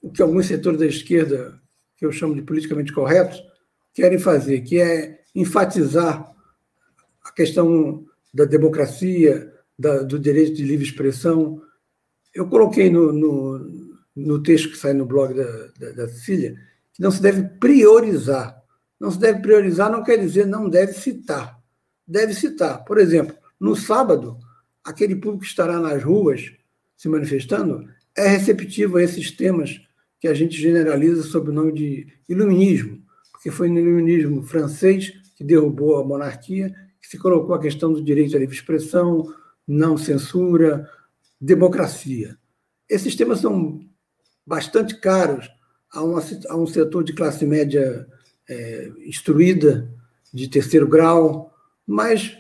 o 0.01 0.11
que 0.11 0.23
alguns 0.23 0.47
setores 0.47 0.79
da 0.79 0.87
esquerda, 0.87 1.61
que 1.97 2.07
eu 2.07 2.13
chamo 2.13 2.35
de 2.35 2.43
politicamente 2.43 2.93
corretos, 2.93 3.43
querem 3.93 4.19
fazer, 4.19 4.61
que 4.61 4.81
é 4.81 5.21
enfatizar 5.35 6.33
a 7.25 7.33
questão 7.33 8.07
da 8.33 8.45
democracia, 8.45 9.53
da, 9.79 10.03
do 10.03 10.19
direito 10.19 10.55
de 10.55 10.63
livre 10.63 10.85
expressão. 10.85 11.61
Eu 12.37 12.47
coloquei 12.49 12.90
no, 12.90 13.12
no, 13.12 13.90
no 14.14 14.43
texto 14.43 14.71
que 14.71 14.76
sai 14.76 14.93
no 14.93 15.07
blog 15.07 15.33
da, 15.33 15.69
da, 15.81 15.93
da 15.93 16.09
Cecília 16.09 16.55
que 16.93 17.02
não 17.02 17.11
se 17.11 17.23
deve 17.23 17.43
priorizar. 17.59 18.62
Não 19.00 19.11
se 19.11 19.19
deve 19.19 19.40
priorizar 19.40 19.90
não 19.90 20.05
quer 20.05 20.19
dizer 20.19 20.47
não 20.47 20.69
deve 20.69 20.93
citar. 20.93 21.59
Deve 22.07 22.35
citar. 22.35 22.85
Por 22.85 22.99
exemplo, 22.99 23.35
no 23.59 23.75
sábado, 23.75 24.37
aquele 24.85 25.16
público 25.16 25.45
que 25.45 25.49
estará 25.49 25.81
nas 25.81 26.05
ruas 26.05 26.52
se 26.95 27.09
manifestando 27.09 27.88
é 28.14 28.28
receptivo 28.28 28.99
a 28.99 29.02
esses 29.02 29.31
temas 29.31 29.81
que 30.21 30.28
a 30.28 30.35
gente 30.35 30.61
generaliza 30.61 31.23
sob 31.23 31.49
o 31.49 31.52
nome 31.55 31.73
de 31.73 32.07
iluminismo, 32.28 33.02
porque 33.33 33.50
foi 33.50 33.69
no 33.69 33.78
iluminismo 33.78 34.43
francês 34.43 35.12
que 35.37 35.45
derrubou 35.45 35.97
a 35.97 36.05
monarquia, 36.05 36.75
que 37.00 37.09
se 37.09 37.19
colocou 37.19 37.55
a 37.55 37.61
questão 37.61 37.93
do 37.93 38.02
direito 38.02 38.37
à 38.37 38.38
livre 38.38 38.55
expressão, 38.55 39.33
não 39.66 39.97
censura, 39.97 40.88
democracia. 41.47 42.37
Esses 42.88 43.15
temas 43.15 43.41
são 43.41 43.81
bastante 44.45 44.97
caros 44.97 45.49
a, 45.93 46.03
uma, 46.03 46.23
a 46.49 46.57
um 46.57 46.67
setor 46.67 47.05
de 47.05 47.12
classe 47.12 47.47
média 47.47 48.07
é, 48.49 48.91
instruída, 49.07 49.91
de 50.33 50.49
terceiro 50.49 50.87
grau, 50.87 51.55
mas 51.87 52.37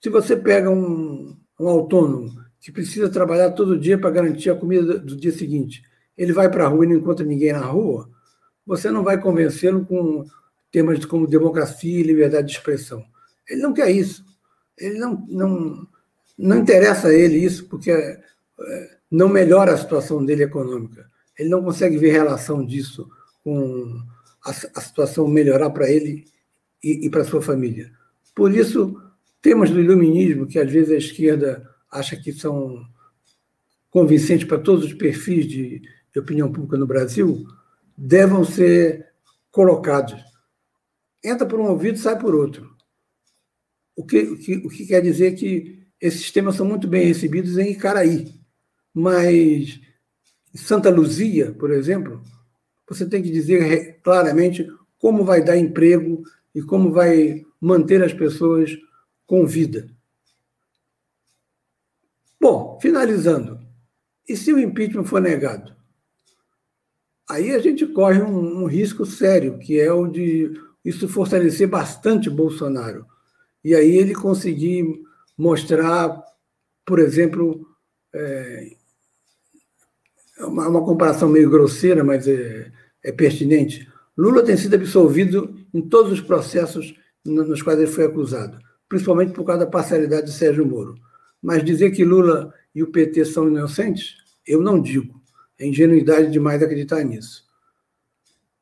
se 0.00 0.08
você 0.08 0.36
pega 0.36 0.70
um, 0.70 1.36
um 1.60 1.68
autônomo 1.68 2.32
que 2.60 2.72
precisa 2.72 3.08
trabalhar 3.08 3.52
todo 3.52 3.78
dia 3.78 3.98
para 3.98 4.10
garantir 4.10 4.50
a 4.50 4.56
comida 4.56 4.98
do 4.98 5.14
dia 5.14 5.30
seguinte, 5.30 5.82
ele 6.16 6.32
vai 6.32 6.50
para 6.50 6.64
a 6.64 6.68
rua 6.68 6.84
e 6.84 6.88
não 6.88 6.96
encontra 6.96 7.24
ninguém 7.24 7.52
na 7.52 7.64
rua, 7.64 8.10
você 8.66 8.90
não 8.90 9.04
vai 9.04 9.20
convencê-lo 9.20 9.86
com 9.86 10.24
temas 10.70 11.04
como 11.04 11.26
democracia 11.26 12.00
e 12.00 12.02
liberdade 12.02 12.48
de 12.48 12.54
expressão. 12.54 13.04
Ele 13.48 13.62
não 13.62 13.72
quer 13.72 13.90
isso. 13.90 14.24
Ele 14.76 14.98
não, 14.98 15.24
não, 15.28 15.86
não 16.36 16.58
interessa 16.58 17.08
a 17.08 17.14
ele 17.14 17.38
isso, 17.38 17.66
porque 17.68 17.92
não 19.10 19.28
melhora 19.28 19.72
a 19.72 19.78
situação 19.78 20.24
dele 20.24 20.44
econômica. 20.44 21.10
Ele 21.38 21.48
não 21.48 21.62
consegue 21.62 21.96
ver 21.98 22.10
relação 22.10 22.64
disso 22.64 23.08
com 23.44 24.00
a, 24.44 24.50
a 24.50 24.80
situação 24.80 25.28
melhorar 25.28 25.70
para 25.70 25.90
ele 25.90 26.24
e, 26.82 27.06
e 27.06 27.10
para 27.10 27.24
sua 27.24 27.40
família. 27.40 27.92
Por 28.34 28.54
isso, 28.54 29.00
temas 29.40 29.70
do 29.70 29.80
iluminismo, 29.80 30.46
que 30.46 30.58
às 30.58 30.70
vezes 30.70 30.90
a 30.90 30.96
esquerda 30.96 31.68
acha 31.90 32.16
que 32.16 32.32
são 32.32 32.84
convincentes 33.90 34.46
para 34.46 34.58
todos 34.58 34.84
os 34.84 34.92
perfis 34.92 35.46
de, 35.46 35.82
de 36.12 36.20
opinião 36.20 36.52
pública 36.52 36.76
no 36.76 36.86
Brasil, 36.86 37.46
devam 37.96 38.44
ser 38.44 39.06
colocados 39.50 40.28
entra 41.22 41.46
por 41.46 41.60
um 41.60 41.68
ouvido 41.68 41.98
sai 41.98 42.18
por 42.18 42.34
outro. 42.34 42.76
O 43.96 44.04
que, 44.04 44.20
o 44.20 44.38
que, 44.38 44.56
o 44.56 44.68
que 44.68 44.86
quer 44.86 45.02
dizer 45.02 45.34
que 45.34 45.86
esses 46.00 46.30
temas 46.30 46.54
são 46.54 46.64
muito 46.64 46.86
bem 46.86 47.06
recebidos 47.06 47.58
em 47.58 47.72
Icaraí, 47.72 48.37
mas 48.98 49.80
Santa 50.52 50.90
Luzia, 50.90 51.52
por 51.52 51.70
exemplo, 51.70 52.20
você 52.88 53.06
tem 53.06 53.22
que 53.22 53.30
dizer 53.30 54.00
claramente 54.02 54.68
como 54.98 55.24
vai 55.24 55.42
dar 55.42 55.56
emprego 55.56 56.24
e 56.52 56.60
como 56.60 56.90
vai 56.90 57.46
manter 57.60 58.02
as 58.02 58.12
pessoas 58.12 58.76
com 59.24 59.46
vida. 59.46 59.88
Bom, 62.40 62.76
finalizando, 62.82 63.60
e 64.28 64.36
se 64.36 64.52
o 64.52 64.58
impeachment 64.58 65.04
for 65.04 65.20
negado? 65.20 65.76
Aí 67.30 67.54
a 67.54 67.58
gente 67.60 67.86
corre 67.86 68.20
um, 68.20 68.62
um 68.62 68.66
risco 68.66 69.06
sério, 69.06 69.58
que 69.58 69.78
é 69.78 69.92
o 69.92 70.08
de 70.08 70.50
isso 70.84 71.08
fortalecer 71.08 71.68
bastante 71.68 72.28
Bolsonaro. 72.28 73.06
E 73.62 73.74
aí 73.74 73.96
ele 73.96 74.14
conseguir 74.14 74.84
mostrar, 75.36 76.20
por 76.86 76.98
exemplo, 76.98 77.66
é, 78.12 78.77
uma, 80.40 80.68
uma, 80.68 80.84
comparação 80.84 81.28
meio 81.28 81.50
grosseira, 81.50 82.04
mas 82.04 82.26
é, 82.26 82.70
é 83.02 83.12
pertinente. 83.12 83.88
Lula 84.16 84.42
tem 84.42 84.56
sido 84.56 84.74
absolvido 84.74 85.54
em 85.72 85.80
todos 85.80 86.12
os 86.12 86.20
processos 86.20 86.94
nos 87.24 87.62
quais 87.62 87.78
ele 87.78 87.90
foi 87.90 88.04
acusado, 88.04 88.58
principalmente 88.88 89.32
por 89.32 89.44
causa 89.44 89.64
da 89.64 89.70
parcialidade 89.70 90.26
de 90.26 90.32
Sérgio 90.32 90.66
Moro. 90.66 90.94
Mas 91.42 91.64
dizer 91.64 91.90
que 91.90 92.04
Lula 92.04 92.52
e 92.74 92.82
o 92.82 92.90
PT 92.90 93.24
são 93.26 93.48
inocentes, 93.48 94.16
eu 94.46 94.60
não 94.60 94.80
digo. 94.80 95.20
É 95.58 95.66
ingenuidade 95.66 96.30
demais 96.30 96.62
acreditar 96.62 97.02
nisso. 97.02 97.44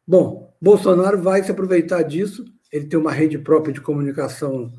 Bom, 0.06 0.54
Bolsonaro 0.61 1.21
vai 1.21 1.42
se 1.42 1.50
aproveitar 1.50 2.02
disso. 2.02 2.45
Ele 2.73 2.87
tem 2.87 2.99
uma 2.99 3.12
rede 3.12 3.38
própria 3.38 3.73
de 3.73 3.80
comunicação 3.80 4.73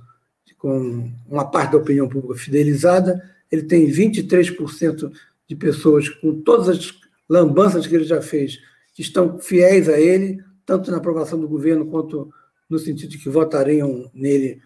com 0.58 1.12
uma 1.27 1.50
parte 1.50 1.74
da 1.74 1.77
opinião 1.77 2.10
pública 2.10 2.36
fidelizada. 2.36 3.22
Ele 3.51 3.63
tem 3.63 3.88
23% 3.88 5.12
de 5.48 5.56
pessoas 5.56 6.10
com 6.10 6.42
todas 6.42 6.70
as 6.70 6.94
lambanças 7.30 7.88
que 7.88 7.96
ele 7.96 8.04
já 8.04 8.22
fez 8.22 8.60
que 8.94 9.01
estão 9.01 9.38
fiéis 9.38 9.88
a 9.88 10.00
ele, 10.00 10.44
tanto 10.66 10.89
na 10.89 10.98
aprovação 10.98 11.39
do 11.39 11.48
governo 11.48 11.86
quanto 11.86 12.34
no 12.68 12.80
sentido 12.80 13.12
de 13.12 13.20
que 13.20 13.30
votariam 13.30 14.10
nele 14.12 14.60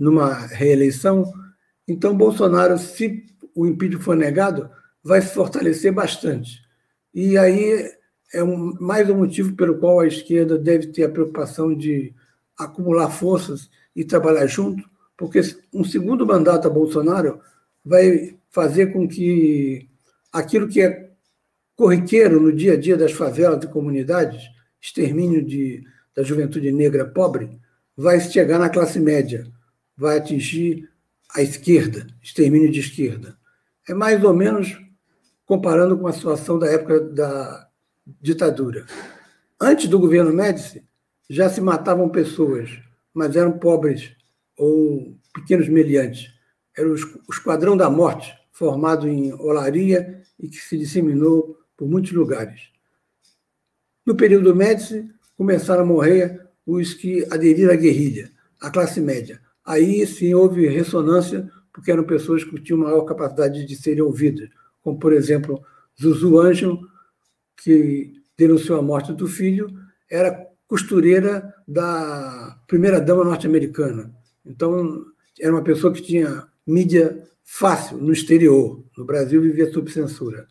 numa 0.00 0.32
reeleição. 0.32 1.30
Então, 1.86 2.16
Bolsonaro, 2.16 2.78
se 2.78 3.26
o 3.54 3.66
impeachment 3.66 4.00
for 4.00 4.16
negado, 4.16 4.70
vai 5.02 5.20
se 5.20 5.34
fortalecer 5.34 5.92
bastante. 5.92 6.62
E 7.14 7.36
aí 7.36 7.90
é 8.32 8.42
um, 8.42 8.74
mais 8.80 9.08
um 9.10 9.18
motivo 9.18 9.54
pelo 9.54 9.78
qual 9.78 10.00
a 10.00 10.06
esquerda 10.06 10.58
deve 10.58 10.88
ter 10.88 11.04
a 11.04 11.10
preocupação 11.10 11.76
de 11.76 12.14
acumular 12.58 13.10
forças 13.10 13.70
e 13.94 14.02
trabalhar 14.02 14.46
junto, 14.46 14.82
porque 15.16 15.40
um 15.72 15.84
segundo 15.84 16.26
mandato 16.26 16.66
a 16.66 16.70
Bolsonaro 16.70 17.38
vai 17.84 18.36
fazer 18.56 18.86
com 18.86 19.06
que 19.06 19.86
aquilo 20.32 20.66
que 20.66 20.80
é 20.80 21.10
corriqueiro 21.76 22.40
no 22.40 22.50
dia 22.50 22.72
a 22.72 22.76
dia 22.80 22.96
das 22.96 23.12
favelas 23.12 23.62
e 23.62 23.68
comunidades, 23.68 24.48
extermínio 24.80 25.44
de, 25.44 25.84
da 26.14 26.22
juventude 26.22 26.72
negra 26.72 27.04
pobre, 27.04 27.60
vai 27.94 28.18
chegar 28.18 28.58
na 28.58 28.70
classe 28.70 28.98
média, 28.98 29.46
vai 29.94 30.16
atingir 30.16 30.88
a 31.34 31.42
esquerda, 31.42 32.06
extermínio 32.22 32.72
de 32.72 32.80
esquerda. 32.80 33.36
É 33.86 33.92
mais 33.92 34.24
ou 34.24 34.32
menos 34.32 34.74
comparando 35.44 35.98
com 35.98 36.06
a 36.06 36.12
situação 36.14 36.58
da 36.58 36.66
época 36.66 36.98
da 37.00 37.68
ditadura. 38.22 38.86
Antes 39.60 39.86
do 39.86 39.98
governo 39.98 40.32
Médici, 40.32 40.82
já 41.28 41.50
se 41.50 41.60
matavam 41.60 42.08
pessoas, 42.08 42.70
mas 43.12 43.36
eram 43.36 43.58
pobres 43.58 44.16
ou 44.56 45.14
pequenos 45.34 45.68
meliantes. 45.68 46.32
Era 46.74 46.88
o 46.88 46.94
Esquadrão 47.30 47.76
da 47.76 47.90
Morte, 47.90 48.34
formado 48.56 49.06
em 49.06 49.34
Olaria 49.34 50.22
e 50.40 50.48
que 50.48 50.56
se 50.56 50.78
disseminou 50.78 51.58
por 51.76 51.86
muitos 51.86 52.12
lugares. 52.12 52.70
No 54.04 54.16
período 54.16 54.56
Médici, 54.56 55.10
começaram 55.36 55.82
a 55.82 55.86
morrer 55.86 56.40
os 56.64 56.94
que 56.94 57.26
aderiram 57.30 57.74
à 57.74 57.76
guerrilha, 57.76 58.32
a 58.58 58.70
classe 58.70 58.98
média. 58.98 59.38
Aí 59.62 60.06
sim 60.06 60.32
houve 60.32 60.66
ressonância, 60.68 61.46
porque 61.70 61.90
eram 61.90 62.04
pessoas 62.04 62.44
que 62.44 62.58
tinham 62.62 62.80
maior 62.80 63.02
capacidade 63.02 63.66
de 63.66 63.76
serem 63.76 64.02
ouvidas, 64.02 64.48
como, 64.80 64.98
por 64.98 65.12
exemplo, 65.12 65.62
Zuzu 66.00 66.40
Ângelo, 66.40 66.80
que 67.62 68.14
denunciou 68.38 68.78
a 68.78 68.82
morte 68.82 69.12
do 69.12 69.28
filho, 69.28 69.68
era 70.10 70.46
costureira 70.66 71.54
da 71.68 72.58
primeira-dama 72.66 73.22
norte-americana. 73.22 74.14
Então, 74.46 75.04
era 75.38 75.52
uma 75.52 75.62
pessoa 75.62 75.92
que 75.92 76.00
tinha 76.00 76.48
mídia 76.66 77.22
fácil 77.46 77.96
no 77.98 78.12
exterior. 78.12 78.84
No 78.98 79.04
Brasil, 79.04 79.40
vivia 79.40 79.72
sob 79.72 79.90
censura. 79.90 80.46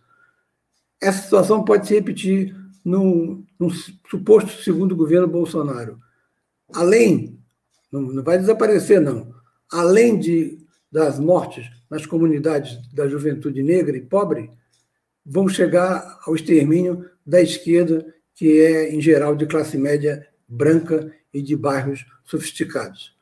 Essa 1.00 1.24
situação 1.24 1.64
pode 1.64 1.86
se 1.86 1.94
repetir 1.94 2.56
no, 2.84 3.44
no 3.60 3.70
suposto 4.10 4.64
segundo 4.64 4.96
governo 4.96 5.28
Bolsonaro. 5.28 6.00
Além, 6.74 7.38
não, 7.92 8.02
não 8.02 8.24
vai 8.24 8.40
desaparecer, 8.40 9.02
não, 9.02 9.36
além 9.72 10.18
de, 10.18 10.58
das 10.92 11.20
mortes 11.20 11.70
nas 11.90 12.06
comunidades 12.06 12.80
da 12.92 13.08
juventude 13.08 13.62
negra 13.62 13.96
e 13.96 14.02
pobre, 14.02 14.50
vão 15.24 15.48
chegar 15.48 16.20
ao 16.26 16.34
extermínio 16.34 17.10
da 17.26 17.42
esquerda, 17.42 18.06
que 18.34 18.62
é, 18.62 18.94
em 18.94 19.02
geral, 19.02 19.36
de 19.36 19.46
classe 19.46 19.78
média 19.78 20.28
branca 20.48 21.12
e 21.34 21.42
de 21.42 21.56
bairros 21.56 22.06
sofisticados. 22.24 23.16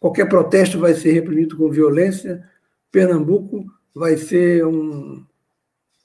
Qualquer 0.00 0.28
protesto 0.28 0.78
vai 0.78 0.94
ser 0.94 1.12
reprimido 1.12 1.56
com 1.56 1.70
violência. 1.70 2.46
Pernambuco 2.94 3.66
vai 3.92 4.16
ser 4.16 4.64
um, 4.64 5.26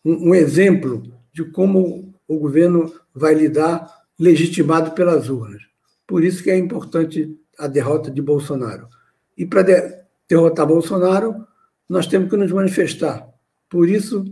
um, 0.04 0.30
um 0.30 0.34
exemplo 0.34 1.04
de 1.32 1.46
como 1.46 2.16
o 2.28 2.40
governo 2.40 2.92
vai 3.14 3.36
lidar 3.36 3.88
legitimado 4.18 4.94
pelas 4.94 5.30
urnas. 5.30 5.62
Por 6.08 6.24
isso 6.24 6.42
que 6.42 6.50
é 6.50 6.58
importante 6.58 7.40
a 7.60 7.68
derrota 7.68 8.10
de 8.10 8.24
Bolsonaro. 8.24 8.90
E 9.38 9.46
para 9.46 9.62
de 9.62 10.00
derrotar 10.28 10.66
Bolsonaro, 10.66 11.46
nós 11.88 12.08
temos 12.08 12.28
que 12.28 12.36
nos 12.36 12.52
manifestar. 12.52 13.30
Por 13.70 13.88
isso, 13.88 14.26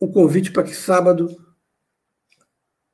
o 0.00 0.08
convite 0.08 0.50
para 0.50 0.64
que 0.64 0.74
sábado, 0.74 1.30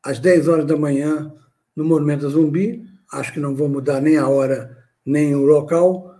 às 0.02 0.18
10 0.18 0.48
horas 0.48 0.66
da 0.66 0.76
manhã, 0.76 1.34
no 1.74 1.86
Monumento 1.86 2.28
Zumbi, 2.28 2.84
acho 3.10 3.32
que 3.32 3.40
não 3.40 3.56
vou 3.56 3.66
mudar 3.66 4.02
nem 4.02 4.18
a 4.18 4.28
hora 4.28 4.76
nem 5.06 5.34
o 5.34 5.46
local, 5.46 6.15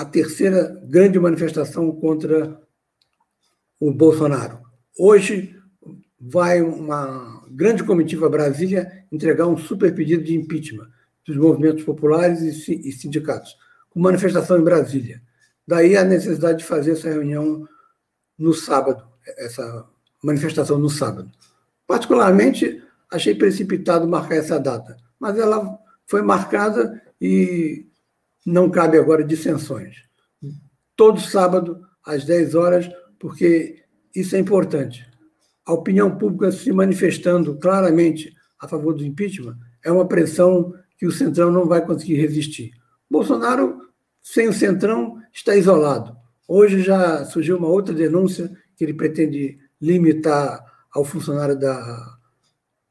a 0.00 0.04
terceira 0.04 0.80
grande 0.84 1.20
manifestação 1.20 1.92
contra 1.92 2.60
o 3.78 3.92
Bolsonaro. 3.92 4.58
Hoje 4.98 5.56
vai 6.20 6.60
uma 6.62 7.44
grande 7.50 7.84
comitiva 7.84 8.28
Brasília 8.28 9.04
entregar 9.12 9.46
um 9.46 9.56
super 9.56 9.94
pedido 9.94 10.24
de 10.24 10.34
impeachment 10.34 10.88
dos 11.24 11.36
movimentos 11.36 11.84
populares 11.84 12.40
e 12.68 12.90
sindicatos, 12.90 13.56
com 13.88 14.00
manifestação 14.00 14.58
em 14.58 14.64
Brasília. 14.64 15.22
Daí 15.66 15.96
a 15.96 16.04
necessidade 16.04 16.58
de 16.58 16.64
fazer 16.64 16.92
essa 16.92 17.08
reunião 17.08 17.64
no 18.36 18.52
sábado, 18.52 19.04
essa 19.38 19.86
manifestação 20.22 20.76
no 20.76 20.90
sábado. 20.90 21.30
Particularmente, 21.86 22.82
achei 23.10 23.34
precipitado 23.34 24.08
marcar 24.08 24.34
essa 24.34 24.58
data, 24.58 24.96
mas 25.20 25.38
ela 25.38 25.78
foi 26.04 26.20
marcada 26.20 27.00
e 27.20 27.86
não 28.44 28.70
cabe 28.70 28.98
agora 28.98 29.24
dissensões. 29.24 29.96
Todo 30.96 31.20
sábado, 31.20 31.80
às 32.04 32.24
10 32.24 32.54
horas, 32.54 32.88
porque 33.18 33.82
isso 34.14 34.36
é 34.36 34.38
importante. 34.38 35.06
A 35.66 35.72
opinião 35.72 36.16
pública 36.16 36.52
se 36.52 36.70
manifestando 36.72 37.56
claramente 37.58 38.34
a 38.60 38.68
favor 38.68 38.94
do 38.94 39.04
impeachment 39.04 39.56
é 39.82 39.90
uma 39.90 40.06
pressão 40.06 40.74
que 40.96 41.06
o 41.06 41.12
Centrão 41.12 41.50
não 41.50 41.66
vai 41.66 41.84
conseguir 41.84 42.16
resistir. 42.16 42.72
Bolsonaro, 43.10 43.80
sem 44.22 44.48
o 44.48 44.52
Centrão, 44.52 45.18
está 45.32 45.56
isolado. 45.56 46.16
Hoje 46.46 46.82
já 46.82 47.24
surgiu 47.24 47.56
uma 47.56 47.68
outra 47.68 47.94
denúncia 47.94 48.50
que 48.76 48.84
ele 48.84 48.94
pretende 48.94 49.58
limitar 49.80 50.64
ao 50.92 51.04
funcionário 51.04 51.58
da, 51.58 52.18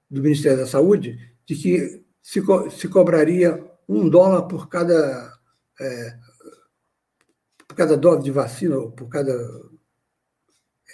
do 0.09 0.21
Ministério 0.21 0.59
da 0.59 0.67
Saúde, 0.67 1.17
de 1.45 1.55
que 1.55 2.03
se, 2.21 2.41
co 2.41 2.69
se 2.69 2.87
cobraria 2.87 3.63
um 3.87 4.07
dólar 4.07 4.43
por 4.43 4.69
cada, 4.69 5.32
é, 5.79 6.17
por 7.67 7.75
cada 7.75 7.97
dose 7.97 8.23
de 8.23 8.31
vacina, 8.31 8.77
ou 8.77 8.91
por 8.91 9.07
cada 9.07 9.33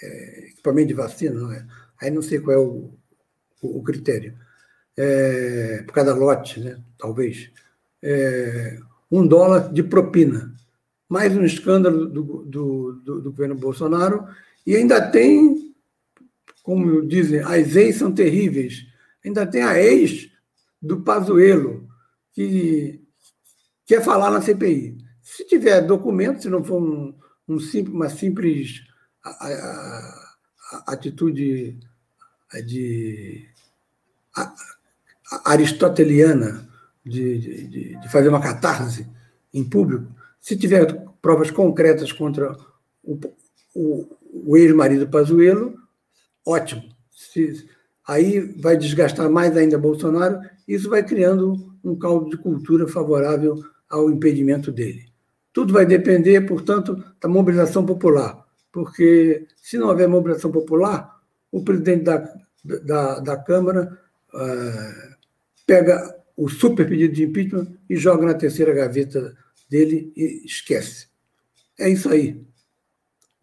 é, 0.01 0.49
equipamento 0.49 0.87
de 0.89 0.93
vacina, 0.93 1.39
não 1.39 1.51
é? 1.51 1.65
aí 2.01 2.11
não 2.11 2.21
sei 2.21 2.39
qual 2.39 2.55
é 2.55 2.59
o, 2.59 2.93
o, 3.61 3.79
o 3.79 3.83
critério, 3.83 4.37
é, 4.97 5.83
por 5.85 5.93
cada 5.93 6.13
lote, 6.13 6.59
né? 6.59 6.81
talvez, 6.97 7.51
é, 8.01 8.79
um 9.11 9.25
dólar 9.25 9.71
de 9.71 9.83
propina. 9.83 10.53
Mais 11.07 11.35
um 11.35 11.43
escândalo 11.43 12.05
do, 12.05 12.23
do, 12.45 12.93
do, 12.93 13.21
do 13.21 13.31
governo 13.31 13.55
Bolsonaro, 13.55 14.27
e 14.65 14.75
ainda 14.75 15.01
tem, 15.09 15.73
como 16.61 17.05
dizem, 17.07 17.39
as 17.39 17.75
ex 17.75 17.95
são 17.95 18.13
terríveis, 18.13 18.85
ainda 19.25 19.47
tem 19.47 19.63
a 19.63 19.81
ex 19.81 20.29
do 20.79 21.01
Pazuello, 21.01 21.89
que 22.31 23.01
quer 23.89 24.03
falar 24.03 24.29
na 24.29 24.39
CPI. 24.39 24.99
Se 25.19 25.43
tiver 25.45 25.81
documento, 25.81 26.43
se 26.43 26.49
não 26.49 26.63
for 26.63 26.79
um, 26.79 27.11
um 27.47 27.59
simples, 27.59 27.95
uma 27.95 28.07
simples 28.07 28.83
a, 29.25 29.29
a, 29.29 30.35
a 30.87 30.93
atitude 30.93 31.79
de 32.67 33.49
aristoteliana 35.43 36.69
de, 37.03 37.39
de, 37.39 37.95
de, 37.99 38.11
fazer 38.11 38.29
uma 38.29 38.39
catarse 38.39 39.07
em 39.51 39.67
público, 39.67 40.13
se 40.39 40.55
tiver 40.55 40.85
provas 41.19 41.49
concretas 41.49 42.11
contra 42.11 42.55
o, 43.03 43.19
o, 43.73 44.17
o 44.31 44.55
ex-marido 44.55 45.09
Pazuello, 45.09 45.73
ótimo. 46.45 46.83
Se, 47.09 47.67
aí 48.07 48.39
vai 48.39 48.77
desgastar 48.77 49.31
mais 49.31 49.57
ainda 49.57 49.79
Bolsonaro, 49.79 50.39
isso 50.67 50.91
vai 50.91 51.03
criando 51.03 51.75
um 51.83 51.97
caldo 51.97 52.29
de 52.29 52.37
cultura 52.37 52.87
favorável 52.87 53.63
ao 53.89 54.09
impedimento 54.09 54.71
dele. 54.71 55.07
Tudo 55.51 55.73
vai 55.73 55.85
depender, 55.85 56.41
portanto, 56.41 57.03
da 57.19 57.27
mobilização 57.27 57.85
popular 57.85 58.47
porque 58.71 59.47
se 59.55 59.77
não 59.77 59.87
houver 59.87 60.07
mobilização 60.07 60.51
popular, 60.51 61.19
o 61.51 61.63
presidente 61.63 62.03
da, 62.03 62.33
da, 62.83 63.19
da 63.19 63.37
Câmara 63.37 63.99
uh, 64.33 65.15
pega 65.65 66.15
o 66.37 66.47
super 66.47 66.87
pedido 66.87 67.13
de 67.13 67.23
impeachment 67.23 67.67
e 67.89 67.95
joga 67.95 68.25
na 68.25 68.33
terceira 68.33 68.73
gaveta 68.73 69.35
dele 69.69 70.13
e 70.15 70.45
esquece. 70.45 71.09
É 71.77 71.89
isso 71.89 72.09
aí. 72.09 72.41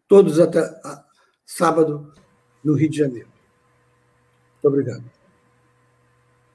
todos 0.09 0.39
até 0.39 0.63
sábado 1.45 2.13
no 2.63 2.75
Rio 2.75 2.91
de 2.91 2.99
Janeiro. 2.99 3.29
Muito 4.55 4.69
obrigado. 4.69 5.05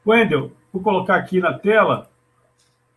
Wendel, 0.05 0.51
vou 0.71 0.81
colocar 0.81 1.15
aqui 1.15 1.39
na 1.39 1.57
tela 1.59 2.10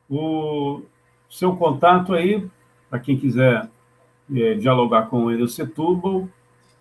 o 0.09 0.83
seu 1.29 1.57
contato 1.57 2.13
aí, 2.13 2.47
para 2.89 2.99
quem 2.99 3.17
quiser 3.19 3.69
é, 4.35 4.55
dialogar 4.55 5.09
com 5.09 5.23
o 5.23 5.27
Wendel 5.27 5.49
Setúbal, 5.49 6.29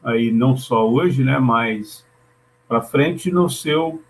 aí 0.03 0.31
não 0.31 0.55
só 0.57 0.87
hoje, 0.87 1.23
né, 1.23 1.39
mas 1.39 2.05
para 2.67 2.81
frente 2.81 3.31
no 3.31 3.49
seu 3.49 4.01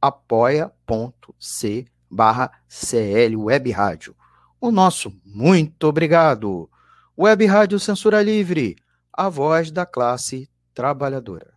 apoia.c 0.00 1.86
barra 2.10 2.50
CL 2.66 3.36
Web 3.36 3.70
Rádio. 3.70 4.16
O 4.60 4.70
nosso 4.70 5.12
muito 5.24 5.84
obrigado. 5.84 6.68
Web 7.16 7.46
Rádio 7.46 7.78
Censura 7.78 8.22
Livre, 8.22 8.76
a 9.12 9.28
voz 9.28 9.70
da 9.70 9.84
classe 9.84 10.50
trabalhadora. 10.74 11.52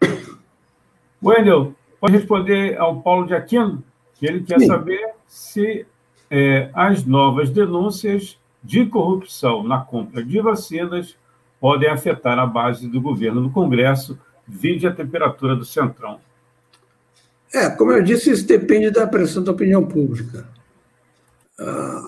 Wendel, 1.22 1.74
pode 2.00 2.16
responder 2.16 2.78
ao 2.78 3.02
Paulo 3.02 3.26
de 3.26 3.34
Aquino, 3.34 3.84
que 4.14 4.26
ele 4.26 4.42
quer 4.42 4.60
Sim. 4.60 4.66
saber 4.66 5.14
se 5.26 5.86
é, 6.30 6.70
as 6.72 7.04
novas 7.04 7.50
denúncias 7.50 8.38
de 8.62 8.86
corrupção 8.86 9.62
na 9.62 9.80
compra 9.80 10.24
de 10.24 10.40
vacinas 10.40 11.16
podem 11.60 11.90
afetar 11.90 12.38
a 12.38 12.46
base 12.46 12.88
do 12.88 13.00
governo 13.00 13.40
no 13.40 13.52
Congresso, 13.52 14.18
vide 14.48 14.86
a 14.86 14.94
temperatura 14.94 15.54
do 15.54 15.64
Centrão. 15.64 16.18
É, 17.52 17.68
como 17.68 17.92
eu 17.92 18.02
disse, 18.02 18.30
isso 18.30 18.46
depende 18.46 18.90
da 18.90 19.06
pressão 19.06 19.42
da 19.42 19.52
opinião 19.52 19.84
pública. 19.84 20.48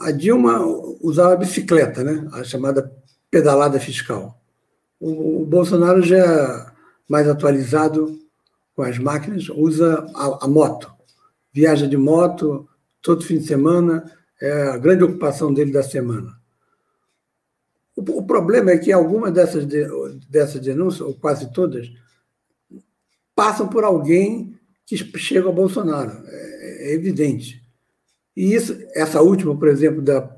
A 0.00 0.10
Dilma 0.10 0.60
usava 1.02 1.34
a 1.34 1.36
bicicleta, 1.36 2.02
né? 2.02 2.26
a 2.32 2.42
chamada 2.42 2.90
pedalada 3.30 3.78
fiscal. 3.78 4.40
O 4.98 5.44
Bolsonaro 5.44 6.00
já 6.00 6.16
é 6.16 6.66
mais 7.08 7.28
atualizado 7.28 8.18
com 8.74 8.82
as 8.82 8.98
máquinas, 8.98 9.48
usa 9.50 10.06
a 10.14 10.48
moto. 10.48 10.90
Viaja 11.52 11.86
de 11.86 11.96
moto 11.96 12.66
todo 13.02 13.24
fim 13.24 13.38
de 13.38 13.46
semana, 13.46 14.10
é 14.40 14.68
a 14.68 14.78
grande 14.78 15.04
ocupação 15.04 15.52
dele 15.52 15.72
da 15.72 15.82
semana. 15.82 16.32
O, 17.96 18.18
o 18.18 18.26
problema 18.26 18.70
é 18.70 18.78
que 18.78 18.92
algumas 18.92 19.32
dessas, 19.32 19.66
de, 19.66 19.84
dessas 20.28 20.60
denúncias, 20.60 21.00
ou 21.00 21.14
quase 21.14 21.52
todas, 21.52 21.90
passam 23.34 23.68
por 23.68 23.84
alguém 23.84 24.54
que 24.86 24.96
chega 25.18 25.46
ao 25.46 25.54
Bolsonaro. 25.54 26.12
É, 26.26 26.90
é 26.90 26.94
evidente. 26.94 27.62
E 28.36 28.54
isso, 28.54 28.76
essa 28.94 29.20
última, 29.20 29.56
por 29.56 29.68
exemplo, 29.68 30.02
da 30.02 30.28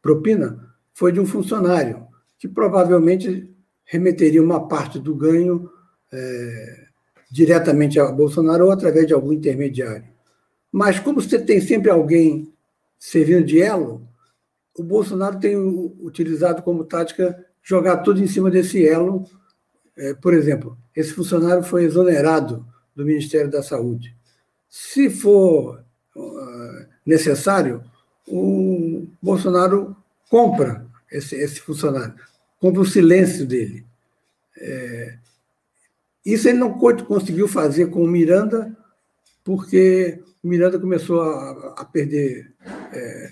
propina, 0.00 0.68
foi 0.94 1.12
de 1.12 1.20
um 1.20 1.26
funcionário, 1.26 2.06
que 2.38 2.48
provavelmente 2.48 3.50
remeteria 3.84 4.42
uma 4.42 4.68
parte 4.68 4.98
do 4.98 5.14
ganho 5.14 5.68
é, 6.12 6.86
diretamente 7.30 7.98
a 7.98 8.10
Bolsonaro 8.10 8.66
ou 8.66 8.70
através 8.70 9.06
de 9.06 9.12
algum 9.12 9.32
intermediário. 9.32 10.04
Mas 10.72 10.98
como 10.98 11.20
você 11.20 11.38
tem 11.38 11.60
sempre 11.60 11.90
alguém 11.90 12.52
servindo 12.98 13.44
de 13.44 13.60
elo, 13.60 14.08
o 14.76 14.82
Bolsonaro 14.82 15.38
tem 15.38 15.56
utilizado 15.56 16.62
como 16.62 16.84
tática 16.84 17.44
jogar 17.62 17.98
tudo 17.98 18.22
em 18.22 18.26
cima 18.26 18.50
desse 18.50 18.86
elo. 18.86 19.24
É, 19.96 20.14
por 20.14 20.32
exemplo, 20.32 20.78
esse 20.94 21.12
funcionário 21.12 21.62
foi 21.62 21.84
exonerado 21.84 22.66
do 22.94 23.04
Ministério 23.04 23.50
da 23.50 23.62
Saúde. 23.62 24.16
Se 24.68 25.10
for 25.10 25.84
uh, 26.16 26.86
necessário, 27.04 27.82
o 28.26 29.06
Bolsonaro 29.20 29.96
compra 30.28 30.86
esse, 31.10 31.34
esse 31.34 31.60
funcionário, 31.60 32.14
compra 32.60 32.80
o 32.80 32.86
silêncio 32.86 33.46
dele. 33.46 33.84
É, 34.56 35.18
isso 36.24 36.48
ele 36.48 36.58
não 36.58 36.78
conseguiu 36.78 37.48
fazer 37.48 37.86
com 37.86 38.02
o 38.02 38.08
Miranda, 38.08 38.76
porque 39.42 40.22
o 40.42 40.48
Miranda 40.48 40.78
começou 40.78 41.22
a, 41.22 41.74
a 41.78 41.84
perder 41.84 42.52
é, 42.92 43.30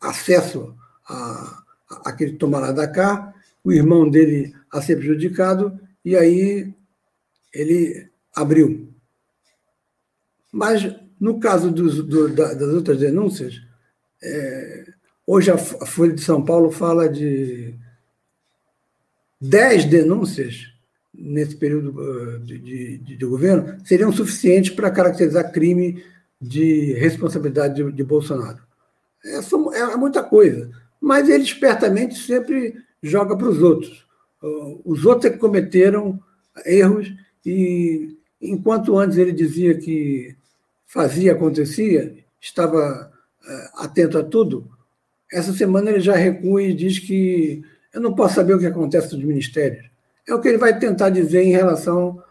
acesso 0.00 0.74
a, 1.08 1.62
a, 1.90 2.10
aquele 2.10 2.32
tomar 2.36 2.72
da 2.72 2.86
cá, 2.86 3.34
o 3.64 3.72
irmão 3.72 4.08
dele 4.08 4.54
a 4.70 4.80
ser 4.80 4.96
prejudicado, 4.96 5.78
e 6.04 6.16
aí 6.16 6.72
ele 7.52 8.08
abriu. 8.34 8.88
Mas, 10.52 10.94
no 11.20 11.38
caso 11.40 11.70
dos, 11.70 12.02
do, 12.04 12.28
das 12.28 12.74
outras 12.74 12.98
denúncias, 12.98 13.60
é, 14.22 14.84
hoje 15.26 15.50
a 15.50 15.58
Folha 15.58 16.12
de 16.12 16.20
São 16.20 16.44
Paulo 16.44 16.70
fala 16.70 17.08
de 17.08 17.74
10 19.40 19.84
denúncias 19.86 20.72
nesse 21.14 21.56
período 21.56 22.00
uh, 22.00 22.38
de, 22.40 22.58
de, 22.58 22.98
de 22.98 23.26
governo 23.26 23.78
seriam 23.84 24.12
suficientes 24.12 24.70
para 24.70 24.90
caracterizar 24.90 25.52
crime 25.52 26.02
de 26.40 26.92
responsabilidade 26.94 27.82
de, 27.82 27.92
de 27.92 28.04
Bolsonaro. 28.04 28.67
É, 29.24 29.38
é, 29.38 29.80
é, 29.80 29.96
muita 29.96 30.22
coisa. 30.22 30.70
Mas 31.00 31.28
ele 31.28 31.44
espertamente 31.44 32.16
sempre 32.16 32.74
joga 33.02 33.36
para 33.36 33.48
os 33.48 33.62
outros. 33.62 34.06
Os 34.84 35.04
outros 35.04 35.26
é 35.26 35.30
que 35.30 35.38
cometeram 35.38 36.20
erros 36.64 37.12
e, 37.44 38.16
enquanto 38.40 38.96
antes 38.96 39.18
ele 39.18 39.32
dizia 39.32 39.76
que 39.78 40.36
fazia, 40.86 41.32
acontecia, 41.32 42.16
estava 42.40 43.12
eh, 43.46 43.70
atento 43.74 44.18
a 44.18 44.24
tudo, 44.24 44.70
essa 45.32 45.52
semana 45.52 45.90
ele 45.90 46.00
já 46.00 46.14
recua 46.14 46.62
e 46.62 46.74
diz 46.74 46.98
que 46.98 47.62
eu 47.92 48.00
não 48.00 48.14
posso 48.14 48.36
saber 48.36 48.54
o 48.54 48.58
que 48.58 48.66
acontece 48.66 49.14
nos 49.14 49.24
ministérios. 49.24 49.86
É 50.26 50.34
o 50.34 50.40
que 50.40 50.48
ele 50.48 50.58
vai 50.58 50.78
tentar 50.78 51.10
dizer 51.10 51.42
em 51.42 51.52
relação 51.52 52.22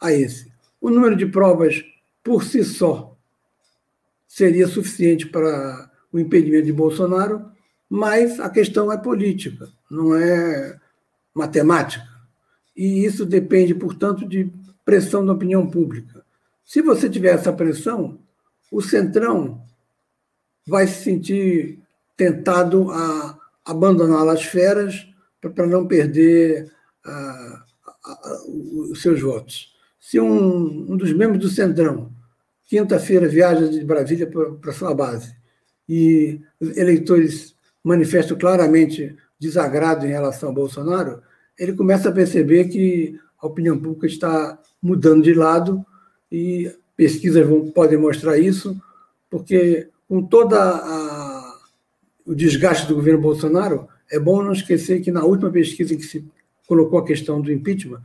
a 0.00 0.12
esse. 0.12 0.50
O 0.80 0.90
número 0.90 1.16
de 1.16 1.26
provas 1.26 1.84
por 2.22 2.44
si 2.44 2.64
só 2.64 3.16
seria 4.26 4.68
suficiente 4.68 5.26
para 5.26 5.87
o 6.12 6.18
impedimento 6.18 6.66
de 6.66 6.72
Bolsonaro, 6.72 7.50
mas 7.88 8.38
a 8.40 8.50
questão 8.50 8.92
é 8.92 8.96
política, 8.96 9.68
não 9.90 10.14
é 10.14 10.78
matemática. 11.34 12.06
E 12.76 13.04
isso 13.04 13.24
depende, 13.24 13.74
portanto, 13.74 14.28
de 14.28 14.52
pressão 14.84 15.24
da 15.24 15.32
opinião 15.32 15.68
pública. 15.68 16.24
Se 16.64 16.82
você 16.82 17.08
tiver 17.08 17.34
essa 17.34 17.52
pressão, 17.52 18.18
o 18.70 18.82
Centrão 18.82 19.62
vai 20.66 20.86
se 20.86 21.02
sentir 21.02 21.78
tentado 22.16 22.90
a 22.90 23.38
abandonar 23.64 24.28
as 24.28 24.44
feras 24.44 25.06
para 25.40 25.66
não 25.66 25.86
perder 25.86 26.70
ah, 27.04 27.64
os 28.90 29.00
seus 29.00 29.20
votos. 29.20 29.74
Se 30.00 30.20
um, 30.20 30.92
um 30.92 30.96
dos 30.96 31.12
membros 31.12 31.40
do 31.40 31.48
Centrão, 31.48 32.12
quinta-feira, 32.66 33.28
viaja 33.28 33.68
de 33.68 33.84
Brasília 33.84 34.30
para 34.60 34.72
sua 34.72 34.94
base 34.94 35.37
e 35.88 36.40
eleitores 36.60 37.54
manifestam 37.82 38.36
claramente 38.36 39.16
desagrado 39.40 40.04
em 40.04 40.10
relação 40.10 40.50
ao 40.50 40.54
Bolsonaro, 40.54 41.22
ele 41.58 41.72
começa 41.72 42.08
a 42.08 42.12
perceber 42.12 42.68
que 42.68 43.18
a 43.40 43.46
opinião 43.46 43.78
pública 43.78 44.06
está 44.06 44.58
mudando 44.82 45.22
de 45.22 45.34
lado 45.34 45.84
e 46.30 46.72
pesquisas 46.96 47.46
vão, 47.46 47.70
podem 47.70 47.98
mostrar 47.98 48.38
isso, 48.38 48.76
porque 49.30 49.88
com 50.08 50.22
toda 50.22 50.58
a, 50.60 51.58
o 52.26 52.34
desgaste 52.34 52.86
do 52.86 52.94
governo 52.94 53.20
Bolsonaro, 53.20 53.88
é 54.10 54.18
bom 54.18 54.42
não 54.42 54.52
esquecer 54.52 55.00
que 55.00 55.10
na 55.10 55.24
última 55.24 55.50
pesquisa 55.50 55.94
em 55.94 55.98
que 55.98 56.04
se 56.04 56.24
colocou 56.66 56.98
a 56.98 57.04
questão 57.04 57.40
do 57.40 57.52
impeachment, 57.52 58.02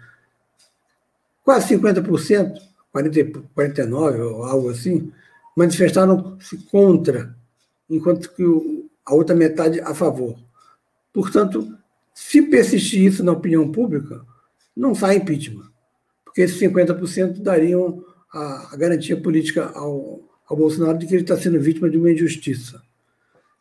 quase 1.43 1.75
50%, 1.75 2.59
40, 2.91 3.41
49% 3.55 4.19
ou 4.19 4.43
algo 4.43 4.69
assim, 4.69 5.11
manifestaram-se 5.55 6.57
contra, 6.65 7.35
enquanto 7.95 8.33
que 8.33 8.43
a 9.05 9.13
outra 9.13 9.35
metade 9.35 9.79
a 9.81 9.93
favor. 9.93 10.37
Portanto, 11.11 11.77
se 12.13 12.41
persistir 12.41 13.01
isso 13.01 13.23
na 13.23 13.31
opinião 13.31 13.71
pública, 13.71 14.25
não 14.75 14.95
sai 14.95 15.17
impeachment, 15.17 15.69
porque 16.25 16.41
esses 16.41 16.59
50% 16.59 17.41
dariam 17.41 18.03
a, 18.33 18.73
a 18.73 18.77
garantia 18.77 19.19
política 19.19 19.71
ao, 19.75 20.21
ao 20.47 20.57
Bolsonaro 20.57 20.97
de 20.97 21.05
que 21.05 21.13
ele 21.13 21.21
está 21.21 21.37
sendo 21.37 21.59
vítima 21.59 21.89
de 21.89 21.97
uma 21.97 22.11
injustiça. 22.11 22.81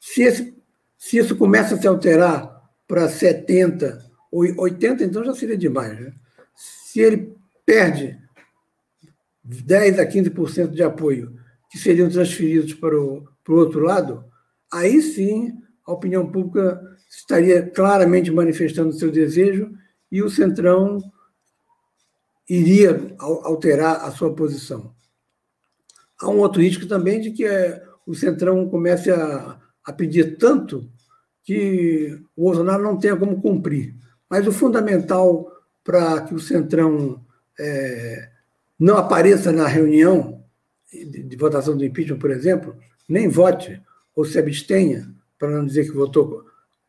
Se, 0.01 0.23
esse, 0.23 0.55
se 0.97 1.19
isso 1.19 1.37
começa 1.37 1.75
a 1.75 1.79
se 1.79 1.87
alterar 1.87 2.63
para 2.89 3.09
70 3.09 4.05
ou 4.31 4.43
80, 4.63 5.05
então 5.05 5.25
já 5.25 5.35
seria 5.35 5.57
demais. 5.57 5.99
Né? 5.99 6.13
Se 6.55 7.01
ele 7.01 7.35
perde 7.65 8.19
10 9.45 9.99
a 9.99 10.07
15% 10.07 10.69
de 10.69 10.83
apoio 10.83 11.39
que 11.71 11.79
seriam 11.79 12.09
transferidos 12.09 12.75
para 12.75 12.99
o, 12.99 13.27
para 13.45 13.55
o 13.55 13.59
outro 13.59 13.81
lado, 13.81 14.25
aí 14.73 15.01
sim 15.03 15.53
a 15.87 15.93
opinião 15.93 16.31
pública 16.31 16.81
estaria 17.11 17.63
claramente 17.71 18.31
manifestando 18.31 18.93
seu 18.93 19.11
desejo 19.11 19.73
e 20.11 20.23
o 20.23 20.31
Centrão 20.31 20.99
iria 22.49 23.15
alterar 23.19 24.05
a 24.05 24.11
sua 24.11 24.35
posição. 24.35 24.95
Há 26.21 26.29
um 26.29 26.39
outro 26.39 26.63
risco 26.63 26.87
também 26.87 27.21
de 27.21 27.31
que 27.31 27.45
é, 27.45 27.83
o 28.07 28.15
Centrão 28.15 28.69
comece 28.69 29.11
a, 29.11 29.59
a 29.85 29.93
pedir 29.93 30.37
tanto 30.39 30.89
que 31.43 32.19
o 32.37 32.45
Bolsonaro 32.45 32.83
não 32.83 32.99
tenha 32.99 33.17
como 33.17 33.41
cumprir. 33.41 33.95
Mas 34.31 34.47
o 34.47 34.53
fundamental 34.53 35.51
para 35.85 36.21
que 36.23 36.35
o 36.35 36.41
Centrão 36.41 37.25
é, 37.59 38.31
não 38.79 38.97
apareça 38.97 39.53
na 39.53 39.67
reunião 39.67 40.45
de, 40.93 41.37
votação 41.37 41.77
do 41.77 41.85
impeachment, 41.85 42.19
por 42.19 42.31
exemplo, 42.31 42.77
nem 43.09 43.29
vote 43.29 43.81
ou 44.15 44.25
se 44.25 44.39
abstenha, 44.39 45.09
para 45.39 45.51
não 45.51 45.67
dizer 45.67 45.85
que 45.85 45.97
votou 45.97 46.45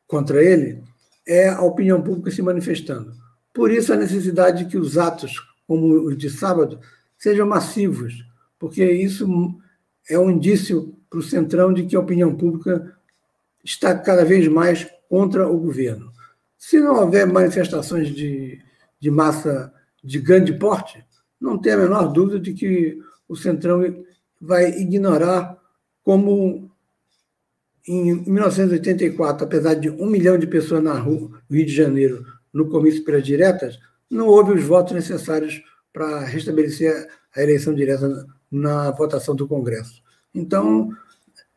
contra 0.08 0.44
ele, 0.44 0.84
é 1.26 1.50
a 1.50 1.62
opinião 1.62 2.02
pública 2.02 2.30
se 2.30 2.42
manifestando. 2.42 3.14
Por 3.54 3.72
isso, 3.72 3.94
a 3.94 3.98
necessidade 3.98 4.64
de 4.64 4.70
que 4.70 4.78
os 4.78 4.98
atos, 4.98 5.40
como 5.68 5.94
os 6.08 6.18
de 6.18 6.30
sábado, 6.30 6.80
sejam 7.18 7.48
massivos, 7.48 8.26
porque 8.60 8.84
isso 8.84 9.28
é 10.10 10.20
um 10.20 10.30
indício 10.30 10.96
para 11.10 11.20
o 11.20 11.24
Centrão 11.24 11.74
de 11.74 11.84
que 11.84 11.96
a 11.96 12.00
opinião 12.00 12.36
pública 12.36 12.96
está 13.64 13.98
cada 13.98 14.26
vez 14.26 14.48
mais 14.48 14.88
contra 15.08 15.48
o 15.48 15.58
governo. 15.58 16.12
Se 16.58 16.80
não 16.80 16.96
houver 16.96 17.26
manifestações 17.26 18.10
de, 18.10 18.60
de 19.00 19.12
massa 19.12 19.74
de 20.04 20.20
grande 20.20 20.54
porte, 20.54 21.06
não 21.40 21.58
tem 21.58 21.74
a 21.74 21.78
menor 21.78 22.12
dúvida 22.12 22.40
de 22.40 22.54
que 22.54 23.00
o 23.28 23.36
Centrão 23.36 23.82
vai 24.40 24.72
ignorar 24.72 25.58
como 26.04 26.70
em 27.88 28.14
1984, 28.30 29.46
apesar 29.46 29.74
de 29.74 29.90
um 29.90 30.06
milhão 30.06 30.38
de 30.38 30.48
pessoas 30.48 30.84
na 30.84 30.94
rua, 30.94 31.42
no 31.50 31.56
Rio 31.56 31.66
de 31.66 31.74
Janeiro, 31.74 32.26
no 32.54 32.70
comício 32.70 33.04
pelas 33.04 33.24
diretas, 33.24 33.80
não 34.10 34.28
houve 34.28 34.54
os 34.54 34.64
votos 34.64 34.94
necessários 34.94 35.62
para 35.92 36.22
restabelecer 36.22 37.10
a 37.36 37.42
eleição 37.42 37.74
direta 37.74 38.26
na 38.52 38.92
votação 38.92 39.36
do 39.36 39.48
Congresso. 39.48 40.02
Então, 40.34 40.90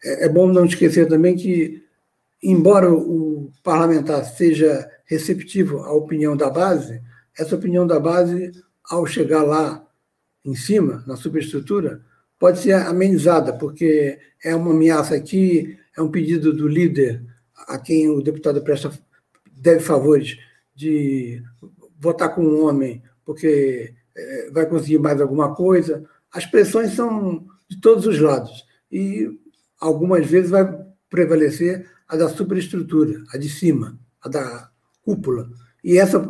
é, 0.02 0.24
é 0.24 0.28
bom 0.28 0.46
não 0.52 0.64
esquecer 0.64 1.06
também 1.08 1.36
que, 1.36 1.84
embora 2.42 2.92
o 2.92 3.50
parlamentar 3.62 4.24
seja 4.24 4.90
receptivo 5.04 5.78
à 5.78 5.92
opinião 5.92 6.36
da 6.36 6.50
base, 6.50 7.00
essa 7.38 7.54
opinião 7.54 7.86
da 7.86 8.00
base, 8.00 8.52
ao 8.84 9.06
chegar 9.06 9.42
lá 9.42 9.86
em 10.44 10.54
cima, 10.54 11.04
na 11.06 11.16
superestrutura, 11.16 12.02
pode 12.38 12.58
ser 12.60 12.72
amenizada, 12.72 13.52
porque 13.52 14.18
é 14.44 14.54
uma 14.54 14.72
ameaça 14.72 15.14
aqui, 15.14 15.78
é 15.96 16.02
um 16.02 16.10
pedido 16.10 16.52
do 16.52 16.68
líder 16.68 17.24
a 17.66 17.78
quem 17.78 18.08
o 18.10 18.20
deputado 18.20 18.62
presta 18.62 18.92
deve 19.50 19.80
favores 19.80 20.38
de 20.74 21.42
votar 21.98 22.34
com 22.34 22.42
um 22.42 22.64
homem 22.64 23.02
porque 23.24 23.92
é, 24.14 24.50
vai 24.50 24.66
conseguir 24.66 24.98
mais 24.98 25.20
alguma 25.20 25.54
coisa. 25.54 26.08
As 26.32 26.46
pressões 26.46 26.92
são 26.92 27.44
de 27.68 27.80
todos 27.80 28.06
os 28.06 28.20
lados 28.20 28.64
e 28.90 29.28
algumas 29.80 30.26
vezes 30.26 30.50
vai 30.50 30.64
prevalecer 31.10 31.90
a 32.06 32.16
da 32.16 32.28
superestrutura, 32.28 33.22
a 33.32 33.36
de 33.36 33.48
cima, 33.48 33.98
a 34.22 34.28
da 34.28 34.70
cúpula. 35.02 35.50
E 35.82 35.98
essa 35.98 36.24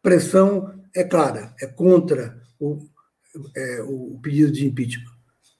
pressão 0.00 0.72
é 0.94 1.02
clara, 1.02 1.52
é 1.60 1.66
contra 1.66 2.40
o, 2.60 2.78
é, 3.56 3.82
o 3.82 4.18
pedido 4.22 4.52
de 4.52 4.66
impeachment. 4.66 5.13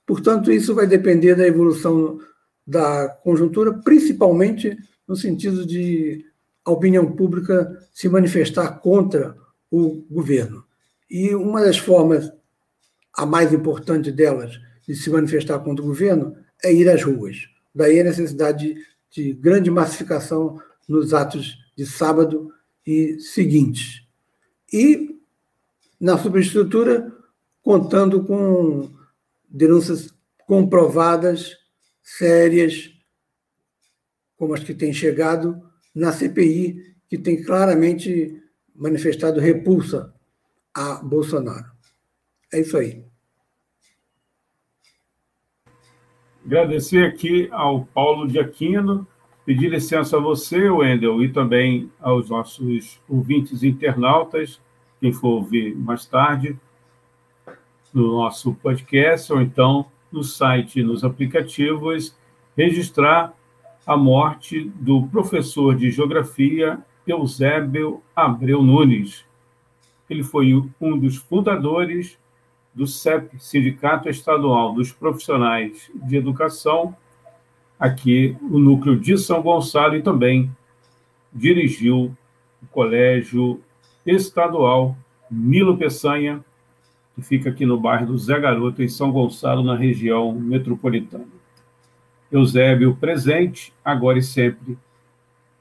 Portanto, 0.07 0.53
isso 0.53 0.75
vai 0.75 0.87
depender 0.87 1.35
da 1.35 1.47
evolução 1.47 2.19
da 2.67 3.09
conjuntura, 3.09 3.73
principalmente 3.73 4.77
no 5.07 5.17
sentido 5.17 5.67
de 5.67 6.25
a 6.65 6.71
opinião 6.71 7.13
pública 7.13 7.79
se 7.93 8.09
manifestar 8.09 8.79
contra 8.81 9.37
o 9.71 10.05
governo. 10.11 10.65
E 11.11 11.35
uma 11.35 11.61
das 11.61 11.79
formas, 11.79 12.33
a 13.13 13.27
mais 13.27 13.53
importante 13.53 14.11
delas, 14.11 14.59
de 14.87 14.95
se 14.95 15.11
manifestar 15.11 15.59
contra 15.61 15.85
o 15.85 15.89
governo 15.89 16.37
é 16.63 16.73
ir 16.73 16.89
às 16.89 17.03
ruas. 17.03 17.49
Daí 17.75 18.01
a 18.01 18.05
necessidade 18.05 18.75
de, 18.75 18.85
de 19.11 19.33
grande 19.33 19.71
massificação 19.71 20.59
nos 20.89 21.13
atos 21.13 21.59
de 21.77 21.87
sábado 21.87 22.51
e 22.87 23.19
seguintes. 23.21 24.03
E, 24.73 25.19
na 26.01 26.19
superestrutura, 26.19 27.13
contando 27.63 28.25
com 28.25 28.91
denúncias 29.55 30.13
comprovadas 30.49 31.57
sérias, 32.03 32.91
como 34.37 34.53
as 34.53 34.65
que 34.65 34.75
têm 34.75 34.93
chegado 34.93 35.63
na 35.95 36.11
CPI, 36.11 36.97
que 37.09 37.17
tem 37.17 37.41
claramente 37.41 38.43
manifestado 38.75 39.41
repulsa 39.41 40.13
a 40.75 40.97
Bolsonaro. 40.97 41.71
É 42.53 42.61
isso 42.61 42.77
aí. 42.77 43.05
Agradecer 46.45 47.07
aqui 47.07 47.49
ao 47.53 47.87
Paulo 47.87 48.27
de 48.27 48.41
Aquino, 48.41 49.07
pedir 49.47 49.71
licença 49.71 50.17
a 50.17 50.21
você, 50.21 50.69
Wendel, 50.69 51.23
e 51.23 51.33
também 51.33 51.91
aos 52.01 52.29
nossos 52.29 53.01
ouvintes 53.09 53.63
internautas, 53.63 54.61
quem 55.01 55.13
for 55.13 55.29
ouvir 55.29 55.77
mais 55.77 56.05
tarde 56.07 56.59
no 57.95 58.13
nosso 58.13 58.53
podcast, 58.55 59.33
ou 59.33 59.41
então 59.41 59.87
no 60.11 60.25
site, 60.25 60.83
nos 60.83 61.05
aplicativos, 61.05 62.17
registrar 62.57 63.33
a 63.87 63.97
morte 63.97 64.71
do 64.77 65.07
professor 65.07 65.75
de 65.77 65.91
geografia 65.91 66.79
Eusébio 67.07 68.03
Abreu 68.15 68.63
Nunes. 68.63 69.25
Ele 70.09 70.23
foi 70.23 70.55
um 70.81 70.99
dos 70.99 71.17
fundadores 71.17 72.19
do 72.75 72.87
CEP, 72.87 73.39
Sindicato 73.39 74.09
Estadual 74.09 74.75
dos 74.75 74.91
Profissionais 74.93 75.91
de 75.95 76.17
Educação, 76.17 76.97
aqui 77.79 78.37
o 78.43 78.59
núcleo 78.59 78.99
de 78.99 79.17
São 79.17 79.43
Gonçalo, 79.43 79.97
e 79.97 80.03
também 80.03 80.51
dirigiu 81.33 82.17
o 82.63 82.67
Colégio 82.67 83.61
Estadual 84.05 84.97
Nilo 85.31 85.77
Peçanha, 85.77 86.45
que 87.15 87.23
fica 87.23 87.51
aqui 87.51 87.65
no 87.65 87.79
bairro 87.79 88.07
do 88.07 88.19
Zé 88.19 88.39
Garoto, 88.39 88.83
em 88.83 88.89
São 88.89 89.13
Gonçalo, 89.13 89.63
na 89.63 89.77
região 89.77 90.33
metropolitana. 90.33 91.27
Eusébio 92.31 92.97
presente, 92.97 93.73
agora 93.85 94.19
e 94.19 94.23
sempre. 94.23 94.77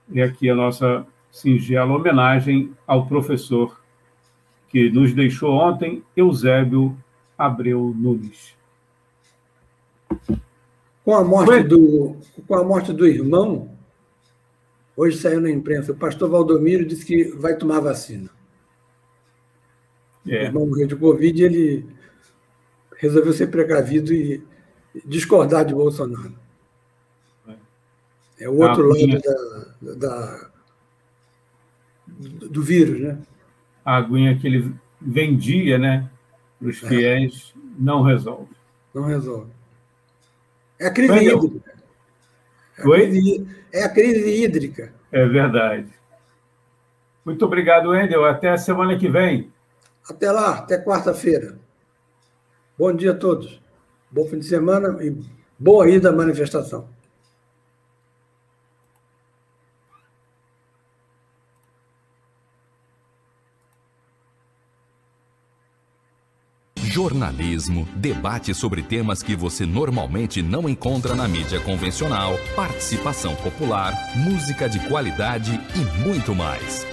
E 0.10 0.22
aqui 0.22 0.50
a 0.50 0.56
nossa 0.56 1.06
singela 1.32 1.96
homenagem 1.96 2.72
ao 2.88 3.06
professor 3.06 3.80
que 4.70 4.90
nos 4.90 5.14
deixou 5.14 5.52
ontem, 5.52 6.04
Eusébio 6.18 6.98
Abreu 7.38 7.94
Nunes. 7.96 8.56
Com 11.06 11.16
a 11.16 11.24
morte, 11.24 11.64
do, 11.64 12.18
com 12.48 12.56
a 12.56 12.64
morte 12.64 12.92
do 12.92 13.06
irmão, 13.06 13.70
hoje 14.98 15.18
saiu 15.18 15.42
na 15.42 15.52
imprensa, 15.52 15.92
o 15.92 15.96
pastor 15.96 16.30
Valdomiro 16.30 16.86
disse 16.86 17.06
que 17.06 17.26
vai 17.26 17.56
tomar 17.56 17.82
vacina. 17.82 18.30
É. 20.28 20.44
O 20.44 20.46
irmão 20.46 20.66
morreu 20.68 20.88
de 20.88 20.96
Covid 20.96 21.44
ele 21.44 21.86
resolveu 22.98 23.34
ser 23.34 23.48
precavido 23.48 24.14
e 24.14 24.44
discordar 25.06 25.66
de 25.66 25.74
Bolsonaro. 25.74 26.34
É 28.40 28.50
o 28.50 28.58
outro 28.58 28.92
ah, 28.92 28.96
lado 28.96 29.22
da, 29.82 29.94
da, 29.96 30.50
do 32.50 32.62
vírus, 32.62 33.00
né? 33.00 33.18
A 33.86 33.98
aguinha 33.98 34.38
que 34.38 34.48
ele 34.48 34.74
vendia, 35.00 35.78
né, 35.78 36.10
para 36.60 36.70
os 36.70 36.84
é. 36.84 36.88
fiéis, 36.88 37.54
é. 37.56 37.60
não 37.78 38.02
resolve. 38.02 38.50
Não 38.94 39.04
resolve. 39.04 39.52
É 40.80 40.88
a 40.88 40.92
crise 40.92 41.14
hídrica. 41.14 41.74
É 42.78 42.82
a 42.82 42.84
crise, 42.84 43.48
é 43.72 43.84
a 43.84 43.90
crise 43.90 44.44
hídrica. 44.44 44.94
É 45.12 45.26
verdade. 45.26 45.88
Muito 47.24 47.46
obrigado, 47.46 47.92
Wendel. 47.92 48.26
Até 48.26 48.50
a 48.50 48.58
semana 48.58 48.98
que 48.98 49.08
vem. 49.08 49.53
Até 50.10 50.32
lá, 50.32 50.60
até 50.60 50.78
quarta-feira. 50.78 51.58
Bom 52.78 52.94
dia 52.94 53.12
a 53.12 53.16
todos. 53.16 53.62
Bom 54.12 54.26
fim 54.26 54.40
de 54.40 54.46
semana 54.46 55.04
e 55.04 55.16
boa 55.58 55.90
ida 55.90 56.10
à 56.10 56.12
manifestação. 56.12 56.88
jornalismo, 66.94 67.88
debate 67.96 68.54
sobre 68.54 68.84
temas 68.84 69.24
que 69.24 69.36
você 69.36 69.66
normalmente 69.66 70.44
não 70.44 70.70
encontra 70.70 71.16
na 71.16 71.28
mídia 71.28 71.60
convencional, 71.60 72.38
participação 72.56 73.36
popular, 73.38 73.96
música 74.16 74.70
de 74.70 74.80
qualidade 74.88 75.60
e 75.76 76.04
muito 76.08 76.36
mais. 76.36 76.93